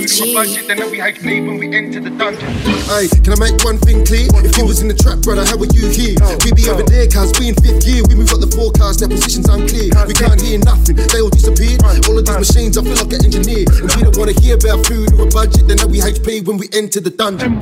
Hey, 0.07 0.33
Aye, 2.89 3.09
can 3.25 3.33
I 3.35 3.39
make 3.39 3.59
one 3.65 3.79
thing 3.79 4.05
clear? 4.07 4.29
If 4.47 4.57
you 4.57 4.67
was 4.67 4.81
in 4.81 4.89
the 4.89 4.95
trap, 4.95 5.19
brother, 5.21 5.45
how 5.45 5.57
were 5.59 5.67
you 5.67 5.89
here? 5.91 6.15
We 6.45 6.53
be 6.55 6.69
over 6.71 6.83
there, 6.87 7.07
cause 7.09 7.35
we 7.39 7.49
in 7.51 7.55
fifth 7.59 7.85
gear. 7.85 8.03
We 8.09 8.15
move 8.15 8.31
up 8.33 8.41
the 8.41 8.51
forecast, 8.51 9.01
their 9.01 9.09
position's 9.09 9.49
unclear. 9.49 9.91
We 10.07 10.15
can't 10.15 10.41
hear 10.41 10.59
nothing, 10.63 10.97
they 10.97 11.21
all 11.21 11.31
disappeared. 11.31 11.83
All 12.07 12.19
of 12.19 12.25
these 12.25 12.39
machines, 12.39 12.79
I 12.79 12.83
feel 12.87 12.95
like 12.97 13.13
an 13.13 13.25
engineer. 13.27 13.67
And 13.83 13.91
we 13.95 14.03
don't 14.07 14.17
wanna 14.17 14.39
hear 14.39 14.55
about 14.55 14.87
food 14.87 15.13
or 15.15 15.27
a 15.27 15.31
budget, 15.31 15.67
then 15.69 15.79
we 15.91 15.99
HP 16.01 16.47
when 16.47 16.57
we 16.57 16.69
enter 16.73 17.01
the 17.01 17.11
dungeon. 17.11 17.61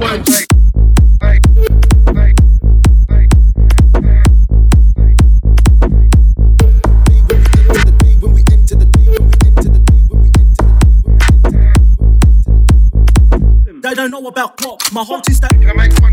out 14.45 14.57
clock, 14.59 14.81
my 14.93 15.03
whole 15.03 15.21
team 15.21 15.35
stack. 15.35 15.53
Can 15.53 15.71
I 15.71 15.73
make 15.73 16.03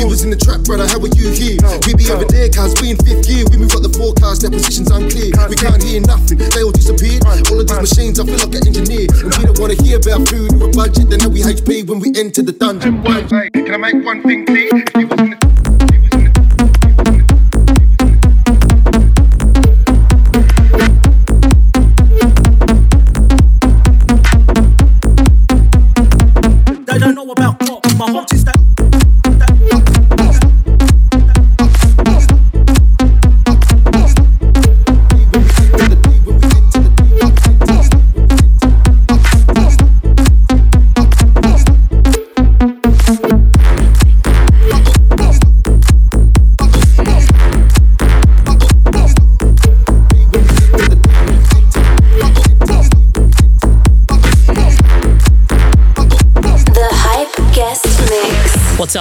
you 0.00 0.06
was 0.06 0.22
in 0.22 0.30
the 0.30 0.36
trap, 0.36 0.62
brother, 0.62 0.86
how 0.86 0.98
were 0.98 1.12
you 1.14 1.30
here? 1.30 1.58
We 1.86 1.94
be 1.94 2.10
over 2.10 2.24
there, 2.24 2.48
cause 2.48 2.74
we 2.80 2.90
in 2.90 2.98
fifth 2.98 3.26
gear. 3.26 3.44
We 3.50 3.58
move 3.58 3.74
up 3.74 3.82
the 3.82 3.90
forecast, 3.90 4.42
their 4.42 4.50
position's 4.50 4.90
unclear. 4.90 5.34
We 5.48 5.56
can't 5.56 5.82
hear 5.82 6.00
nothing, 6.00 6.38
they 6.38 6.62
all 6.62 6.72
disappeared. 6.72 7.26
All 7.50 7.58
of 7.58 7.66
these 7.66 7.82
machines, 7.82 8.20
I 8.20 8.24
feel 8.24 8.38
like 8.38 8.54
an 8.54 8.66
engineer. 8.66 9.08
And 9.10 9.34
we 9.34 9.42
don't 9.44 9.58
wanna 9.58 9.78
hear 9.82 9.98
about 9.98 10.28
food 10.28 10.54
or 10.54 10.68
a 10.68 10.70
budget, 10.70 11.10
they 11.10 11.18
know 11.18 11.28
we 11.28 11.42
HP 11.42 11.86
when 11.88 11.98
we 11.98 12.14
enter 12.14 12.42
the 12.42 12.52
dungeon. 12.52 13.02
Hey, 13.04 13.50
can 13.50 13.74
I 13.74 13.78
make 13.78 14.04
one 14.04 14.22
thing 14.22 14.46
clear? 14.46 14.70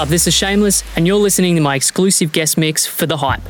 This 0.08 0.26
is 0.26 0.34
Shameless, 0.34 0.86
and 0.96 1.06
you're 1.06 1.18
listening 1.18 1.56
to 1.56 1.62
my 1.62 1.76
exclusive 1.76 2.32
guest 2.32 2.58
mix 2.58 2.86
for 2.86 3.06
The 3.06 3.18
Hype. 3.18 3.42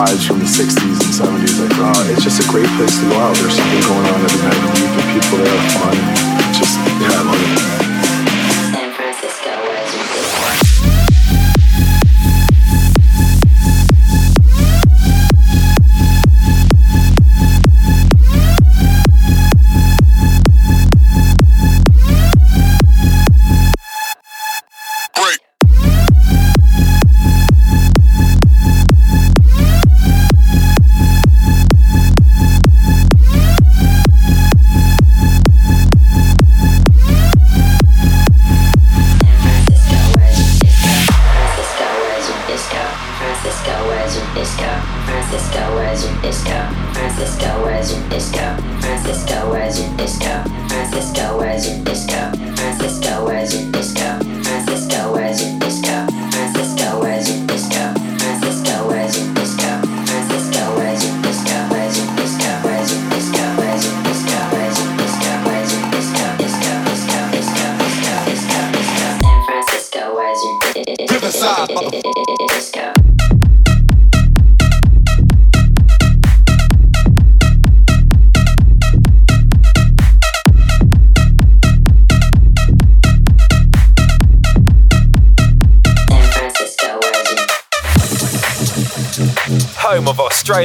Vibes 0.00 0.26
from 0.26 0.38
the 0.38 0.46
60s 0.46 0.80
and 0.80 1.44
70s. 1.44 1.60
Like, 1.60 1.76
uh, 1.76 2.12
it's 2.12 2.24
just 2.24 2.40
a 2.40 2.48
great 2.50 2.68
place 2.76 2.98
to 3.00 3.08
go 3.08 3.16
out. 3.16 3.36
There's 3.36 3.54
something 3.54 3.80
going 3.82 4.06
on 4.06 4.20
every 4.24 4.40
night 4.48 4.60
the 4.96 5.04
people 5.12 5.38
there 5.44 5.52
are 5.52 5.70
fun. 5.76 5.96
Just, 6.56 6.78
yeah, 7.00 7.12
I 7.12 7.22
love 7.22 7.66
it. 7.66 7.69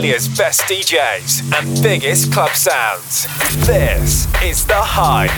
Australia's 0.06 0.38
best 0.38 0.62
DJs 0.62 1.52
and 1.58 1.82
biggest 1.82 2.32
club 2.32 2.52
sounds. 2.52 3.26
This 3.66 4.28
is 4.44 4.64
The 4.68 4.76
Hype. 4.76 5.32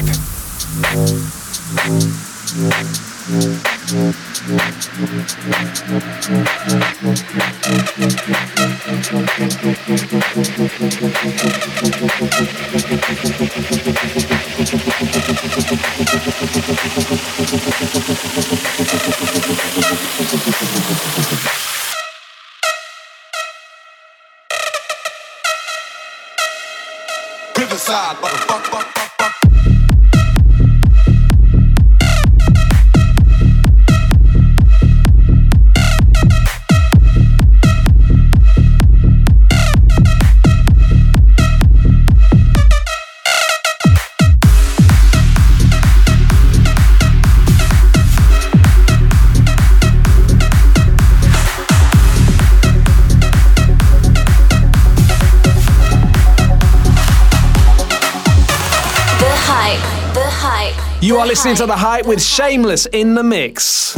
listening 61.28 61.56
to 61.56 61.66
The 61.66 61.76
Hype 61.76 62.06
with 62.06 62.22
Shameless 62.22 62.86
in 62.86 63.14
the 63.14 63.24
mix. 63.24 63.97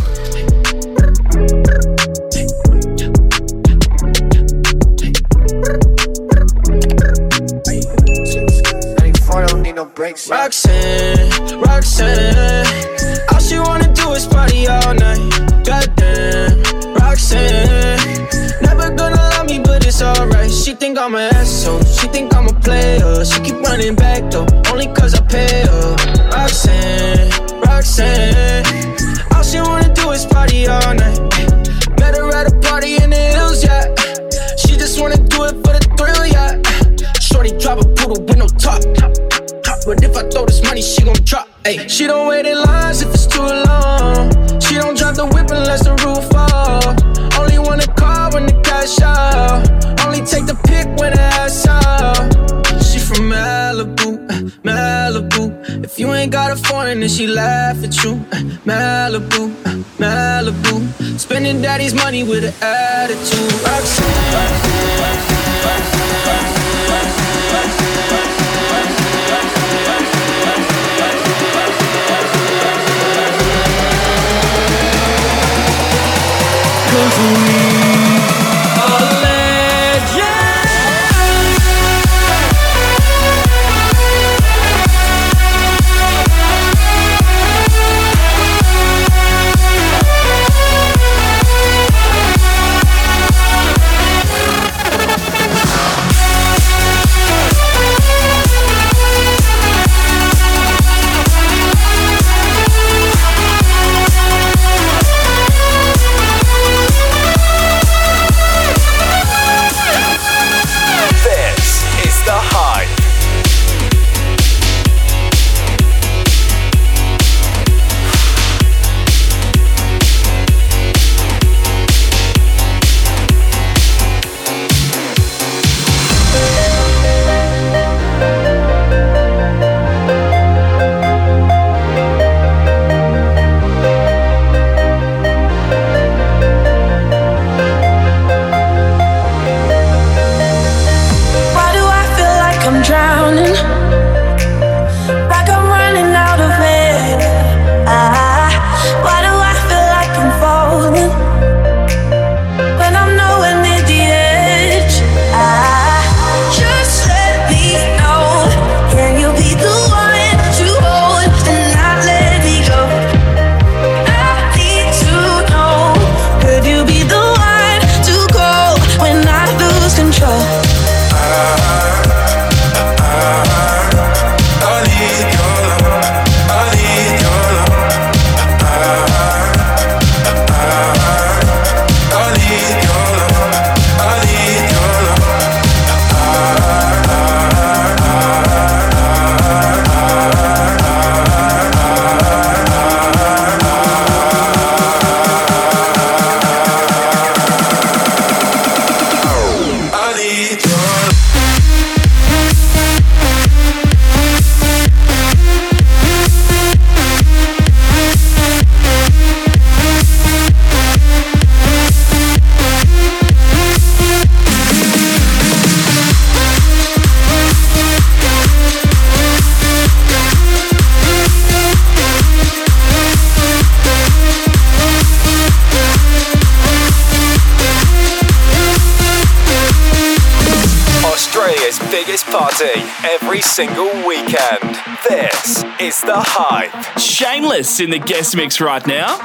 In 237.79 237.91
the 237.91 237.97
guest 237.97 238.35
mix 238.35 238.59
right 238.59 238.85
now. 238.85 239.17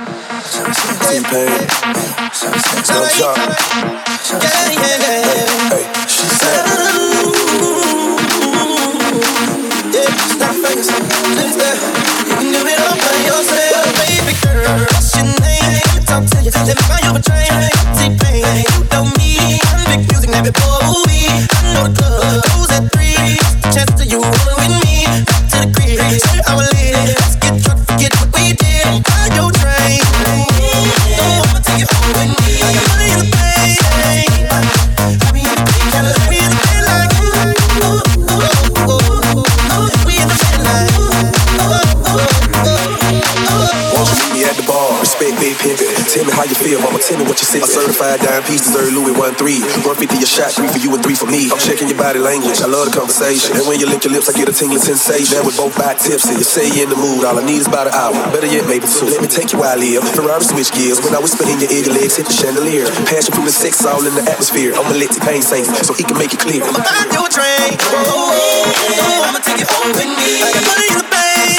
One 49.35 49.43
three. 49.43 49.59
One 49.83 49.99
fifty 49.99 50.23
a 50.23 50.27
shot, 50.27 50.55
three 50.55 50.71
for 50.71 50.79
you 50.79 50.95
and 50.95 51.03
three 51.03 51.19
for 51.19 51.27
me. 51.27 51.51
I'm 51.51 51.59
checking 51.59 51.91
your 51.91 51.99
body 51.99 52.23
language. 52.23 52.63
I 52.63 52.71
love 52.71 52.87
the 52.87 52.95
conversation. 52.95 53.59
And 53.59 53.67
when 53.67 53.83
you 53.83 53.87
lick 53.91 54.07
your 54.07 54.15
lips, 54.15 54.31
I 54.31 54.33
get 54.39 54.47
a 54.47 54.55
tingling 54.55 54.79
sensation. 54.79 55.35
Now 55.35 55.43
we 55.43 55.53
both 55.59 55.75
back 55.75 55.99
tipsy. 55.99 56.39
You 56.39 56.47
say 56.47 56.71
you're 56.71 56.87
in 56.87 56.91
the 56.95 56.99
mood. 56.99 57.27
All 57.27 57.35
I 57.35 57.43
need 57.43 57.59
is 57.59 57.67
about 57.67 57.91
an 57.91 57.95
hour. 57.99 58.15
Better 58.31 58.47
yet, 58.47 58.67
maybe 58.71 58.87
two. 58.87 59.11
Let 59.11 59.23
me 59.23 59.29
take 59.29 59.51
you 59.51 59.59
where 59.59 59.75
I 59.75 59.79
live. 59.79 60.07
Ferrari 60.15 60.45
switch 60.47 60.71
gears. 60.71 61.03
When 61.03 61.15
I 61.15 61.19
whisper 61.19 61.43
in 61.51 61.59
your 61.59 61.71
ear, 61.75 61.83
your 61.83 61.97
legs 61.99 62.15
hit 62.15 62.31
the 62.31 62.37
chandelier. 62.37 62.87
Passion, 63.11 63.35
food, 63.35 63.51
the 63.51 63.55
sex 63.55 63.83
all 63.83 64.07
in 64.07 64.15
the 64.15 64.23
atmosphere. 64.23 64.71
I'ma 64.79 64.95
let 64.95 65.11
T-Pain 65.11 65.43
sing 65.43 65.67
so 65.83 65.93
he 65.99 66.07
can 66.07 66.15
make 66.15 66.31
it 66.31 66.39
clear. 66.39 66.63
I'ma 66.63 66.79
buy 66.79 67.03
you 67.11 67.23
a 67.27 67.31
drink. 67.31 67.83
Oh, 67.91 69.27
I'ma 69.27 69.43
take 69.43 69.59
you 69.59 69.67
home 69.67 69.91
with 69.99 70.11
me. 70.15 70.31
I 70.47 70.49
got 70.55 70.63
money 70.63 70.87
in 70.95 70.99
the 71.03 71.09
bank. 71.11 71.59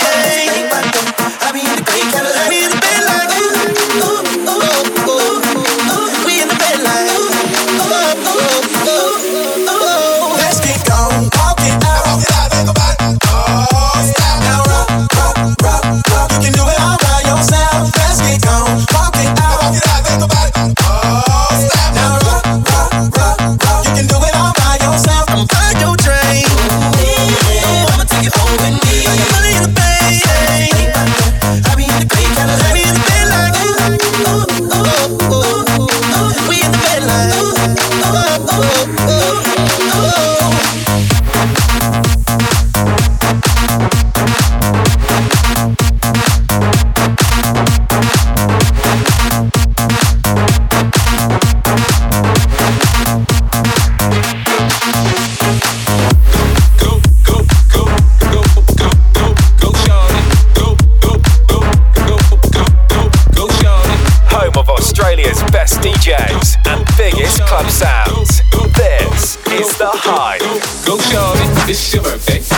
I 1.43 1.51
be 1.51 1.59
in 1.59 1.75
the 1.75 1.83
big 1.83 2.03
Cadillac. 2.13 2.84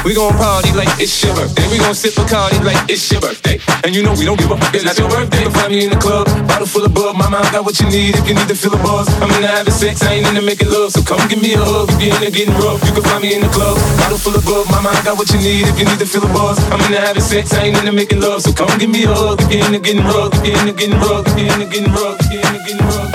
We 0.08 0.16
gon' 0.16 0.32
party 0.40 0.72
like 0.72 0.88
it's 1.04 1.12
your 1.20 1.36
birthday. 1.36 1.68
We 1.68 1.84
gon' 1.84 1.92
sip 1.92 2.16
Bacardi 2.16 2.64
like 2.64 2.80
it's 2.88 3.12
your 3.12 3.20
birthday. 3.20 3.60
And 3.84 3.92
you 3.92 4.08
know 4.08 4.16
we 4.16 4.24
don't 4.24 4.40
give 4.40 4.48
up, 4.48 4.64
it's 4.72 4.88
not 4.88 4.96
your 4.96 5.12
birthday. 5.12 5.44
You 5.44 5.52
can 5.52 5.60
find 5.60 5.68
me 5.76 5.84
in 5.84 5.92
the 5.92 6.00
club, 6.00 6.32
bottle 6.48 6.64
full 6.64 6.88
of 6.88 6.96
bub. 6.96 7.20
Mama, 7.20 7.44
I 7.44 7.52
got 7.52 7.68
what 7.68 7.76
you 7.84 7.92
need 7.92 8.16
if 8.16 8.24
you 8.24 8.32
need 8.32 8.48
to 8.48 8.56
fill 8.56 8.72
the 8.72 8.80
buzz. 8.80 9.12
I'm 9.20 9.28
into 9.36 9.52
having 9.52 9.76
sex, 9.76 10.00
I 10.08 10.24
ain't 10.24 10.28
into 10.32 10.40
making 10.40 10.72
love. 10.72 10.96
So 10.96 11.04
come 11.04 11.20
give 11.28 11.44
me 11.44 11.56
a 11.56 11.60
hug 11.60 11.92
if 11.92 12.00
you're 12.00 12.16
into 12.16 12.32
getting 12.32 12.56
rough. 12.56 12.80
You 12.88 12.96
can 12.96 13.04
find 13.04 13.20
me 13.20 13.36
in 13.36 13.44
the 13.44 13.52
club, 13.52 13.76
bottle 14.00 14.16
full 14.16 14.32
of 14.32 14.48
bub. 14.48 14.72
Mama, 14.72 14.96
I 14.96 15.04
got 15.04 15.20
what 15.20 15.28
you 15.28 15.44
need 15.44 15.68
if 15.68 15.76
you 15.76 15.84
need 15.84 16.00
to 16.00 16.08
fill 16.08 16.24
the 16.24 16.32
buzz. 16.32 16.56
I'm 16.72 16.80
into 16.88 17.04
having 17.04 17.20
sex, 17.20 17.52
I 17.52 17.68
ain't 17.68 17.76
into 17.76 17.92
making 17.92 18.24
love. 18.24 18.48
So 18.48 18.56
come 18.56 18.72
give 18.80 18.88
me 18.88 19.04
a 19.04 19.12
hug 19.12 19.44
if 19.44 19.60
you're 19.60 19.68
into 19.68 19.84
getting 19.84 20.08
rough. 20.08 20.32
If 20.40 20.48
you're 20.48 20.56
into 20.56 20.72
getting 20.72 21.04
rough, 21.04 21.28
if 21.28 21.36
you're 21.36 21.52
into 21.52 21.68
getting 21.68 21.92
rough, 21.92 22.16
if 22.24 22.32
you're 22.32 22.48
into 22.48 22.64
getting 22.64 22.88
rough. 22.96 23.12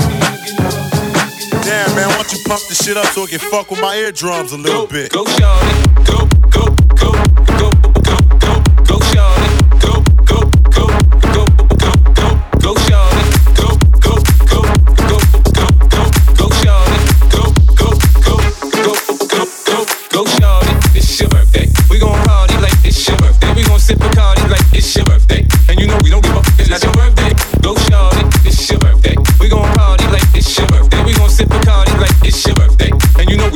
Damn, 1.64 1.88
man, 1.96 2.12
why 2.12 2.20
don't 2.20 2.32
you 2.36 2.40
pump 2.44 2.60
the 2.68 2.76
shit 2.76 3.00
up 3.00 3.08
so 3.16 3.24
it 3.24 3.32
can 3.32 3.40
fuck 3.48 3.72
with 3.72 3.80
my 3.80 3.96
eardrums 3.96 4.52
a 4.52 4.60
little 4.60 4.84
bit? 4.84 5.08
Go, 5.08 5.24
shorty, 5.24 5.72
go, 6.04 6.04
go, 6.04 6.28
go, 6.28 6.31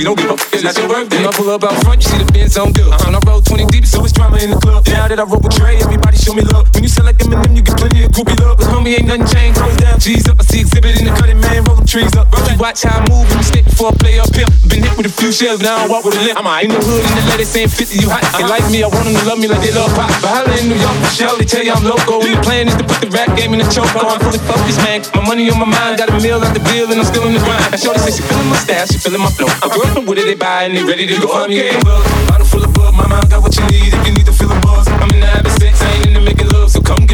don't 0.07 0.19
give 0.19 0.31
up. 0.31 0.39
It's 0.55 0.63
not 0.63 0.79
your 0.79 0.87
birthday. 0.87 1.19
When 1.19 1.27
I 1.27 1.33
pull 1.35 1.51
up 1.51 1.65
out 1.65 1.83
front, 1.83 1.99
you 2.05 2.09
see 2.09 2.19
the 2.23 2.31
Benz 2.31 2.57
on 2.57 2.71
good. 2.71 2.87
Uh-huh. 2.87 3.11
When 3.11 3.19
I 3.19 3.21
roll 3.27 3.43
20 3.43 3.67
deep, 3.75 3.87
so 3.87 4.05
it's 4.07 4.15
drama 4.15 4.39
in 4.39 4.55
the 4.55 4.61
club. 4.63 4.87
Now 4.87 5.09
that 5.11 5.19
I 5.19 5.25
roll 5.27 5.43
with 5.43 5.59
Dre, 5.59 5.75
everybody 5.83 6.06
show 6.19 6.35
me 6.35 6.43
love. 6.43 6.73
When 6.75 6.83
you 6.83 6.89
sell 6.89 7.05
like 7.05 7.19
Eminem, 7.19 7.57
you 7.57 7.63
get 7.63 7.77
plenty 7.77 8.05
of 8.05 8.11
groupie 8.13 8.39
love. 8.41 8.59
Cause 8.59 8.69
homie 8.69 8.97
ain't 8.99 9.07
nothing 9.07 9.27
changed. 9.29 9.61
Roll 9.61 9.75
down, 9.77 10.01
G's 10.01 10.29
up. 10.29 10.41
I 10.41 10.45
see 10.45 10.61
exhibit 10.61 10.99
in 10.99 11.05
the 11.07 11.15
cutting, 11.15 11.41
man. 11.41 11.65
Roll 11.65 11.77
them 11.77 11.87
trees 11.87 12.17
up. 12.17 12.31
Bro, 12.31 12.41
watch 12.59 12.83
how 12.83 12.99
I 12.99 13.09
move 13.09 13.29
when 13.29 13.39
you 13.39 13.47
step 13.47 13.65
before 13.65 13.93
I 13.93 13.95
play 14.01 14.19
up 14.19 14.33
here. 14.35 14.49
Been 14.67 14.83
hit 14.83 14.97
with 14.97 15.07
a 15.07 15.15
few 15.15 15.31
shells, 15.31 15.61
now 15.61 15.77
I 15.77 15.87
walk 15.87 16.05
with 16.05 16.17
a 16.17 16.23
limp. 16.23 16.39
I'm 16.41 16.49
in 16.65 16.73
the 16.73 16.81
hood 16.81 17.05
in 17.05 17.13
the 17.17 17.25
letter 17.31 17.45
saying 17.45 17.69
50, 17.69 18.01
you 18.01 18.09
hot. 18.09 18.25
They 18.35 18.47
like 18.49 18.67
me, 18.73 18.83
I 18.83 18.89
want 18.89 19.05
them 19.07 19.15
to 19.15 19.25
love 19.29 19.39
me 19.39 19.47
like 19.49 19.63
they 19.63 19.73
love 19.73 19.93
pop. 19.95 20.11
But 20.25 20.31
holla 20.33 20.53
in 20.57 20.69
New 20.73 20.81
York, 20.81 20.97
Michelle, 21.05 21.37
they 21.37 21.45
tell 21.45 21.63
you 21.63 21.73
I'm 21.73 21.85
loco. 21.85 22.23
And 22.25 22.35
the 22.35 22.43
plan 22.43 22.69
is 22.69 22.77
to 22.77 22.85
put 22.85 22.99
the 23.05 23.11
rap 23.13 23.31
game 23.37 23.53
in 23.53 23.61
the 23.61 23.69
choke. 23.69 23.91
I'm 23.95 24.21
fully 24.21 24.41
focused, 24.45 24.81
man. 24.85 25.05
My 25.15 25.23
money 25.27 25.51
on 25.51 25.59
my 25.59 25.69
mind, 25.69 25.99
got 25.99 26.11
a 26.11 26.17
meal 26.21 26.41
out 26.41 26.53
the 26.55 26.63
bill, 26.65 26.91
and 26.91 26.99
I'm 27.01 27.07
still 27.07 27.27
in 27.29 27.35
the 27.35 27.43
grind. 27.43 27.73
And 27.73 27.81
Shorty 27.81 28.01
says 28.01 28.17
she 28.17 28.23
feeling 28.25 28.49
my 28.49 28.59
style, 28.61 28.87
she 28.87 28.99
feeling 28.99 29.23
my 29.23 29.33
flow. 29.33 29.51
I'm 29.63 29.71
from 29.71 30.07
Wooded, 30.07 30.27
they 30.27 30.39
buy, 30.39 30.69
and 30.69 30.77
they 30.77 30.85
ready 30.85 31.07
to 31.07 31.17
go. 31.21 31.33
I'm 31.33 31.51
getting 31.51 31.83
well. 31.85 32.03
Bottle 32.29 32.47
full 32.47 32.65
of 32.65 32.73
bug, 32.73 32.95
my 32.95 33.07
mind 33.07 33.31
got 33.31 33.43
what 33.43 33.55
you 33.57 33.65
need 33.73 33.93
if 33.93 34.01
you 34.07 34.13
need 34.13 34.27
to 34.27 34.36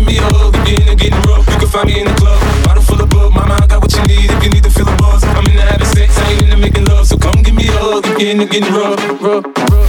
give 0.02 0.14
me 0.14 0.18
a 0.18 0.22
hug. 0.22 0.54
If 0.56 0.68
you're 0.68 0.80
into 0.80 0.96
getting 0.96 1.22
rough, 1.22 1.46
you 1.48 1.58
can 1.58 1.68
find 1.68 1.86
me 1.86 2.00
in 2.00 2.06
the 2.06 2.14
club. 2.14 2.40
Bottle 2.64 2.82
full 2.82 3.00
of 3.00 3.10
bug, 3.10 3.32
my 3.32 3.46
mind 3.46 3.68
got 3.68 3.80
what 3.80 3.92
you 3.94 4.02
need 4.06 4.30
if 4.30 4.44
you 4.44 4.50
need 4.50 4.64
to 4.64 4.70
feel 4.70 4.88
a 4.88 4.96
buzz. 4.96 5.22
I'm 5.24 5.46
in 5.46 5.56
the 5.56 5.62
having 5.62 5.86
sex, 5.86 6.18
I 6.18 6.32
ain't 6.32 6.42
into 6.42 6.56
making 6.56 6.86
love, 6.86 7.06
so 7.06 7.16
come 7.16 7.42
give 7.42 7.54
me 7.54 7.68
a 7.68 7.72
hug. 7.72 8.06
If 8.06 8.20
you're 8.20 8.30
into 8.30 8.46
getting 8.46 8.72
rough, 8.74 9.22
rough, 9.22 9.70
rough. 9.70 9.81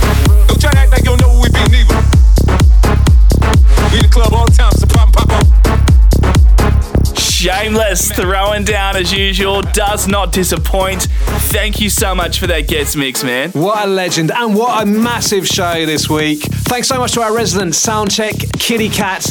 Shameless 7.43 8.09
throwing 8.13 8.63
down 8.63 8.95
as 8.95 9.11
usual, 9.11 9.61
does 9.61 10.07
not 10.07 10.31
disappoint. 10.31 11.09
Thank 11.51 11.81
you 11.81 11.89
so 11.89 12.15
much 12.15 12.39
for 12.39 12.47
that 12.47 12.69
guest 12.69 12.95
mix, 12.95 13.21
man. 13.21 13.51
What 13.51 13.83
a 13.83 13.85
legend 13.85 14.31
and 14.31 14.55
what 14.55 14.81
a 14.81 14.85
massive 14.85 15.45
show 15.45 15.85
this 15.85 16.09
week. 16.09 16.39
Thanks 16.39 16.87
so 16.87 16.97
much 16.97 17.11
to 17.15 17.21
our 17.21 17.35
resident 17.35 17.73
soundcheck, 17.73 18.57
Kitty 18.61 18.87
Cat, 18.87 19.29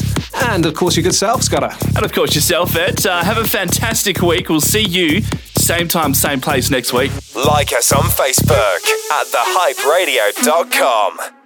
and 0.51 0.67
of 0.67 0.75
course 0.75 0.95
your 0.95 1.05
good 1.05 1.15
self, 1.15 1.43
Scudder. 1.43 1.71
And 1.97 2.05
of 2.05 2.13
course 2.13 2.35
yourself, 2.35 2.77
Ed. 2.77 3.07
Uh, 3.07 3.25
have 3.25 3.39
a 3.39 3.47
fantastic 3.47 4.21
week. 4.21 4.51
We'll 4.51 4.61
see 4.61 4.87
you 4.87 5.23
same 5.57 5.89
time, 5.89 6.13
same 6.13 6.43
place 6.43 6.69
next 6.69 6.93
week. 6.93 7.13
Like 7.35 7.73
us 7.73 7.93
on 7.93 8.03
Facebook 8.03 8.87
at 9.11 9.27
thehyperadio.com. 9.29 11.42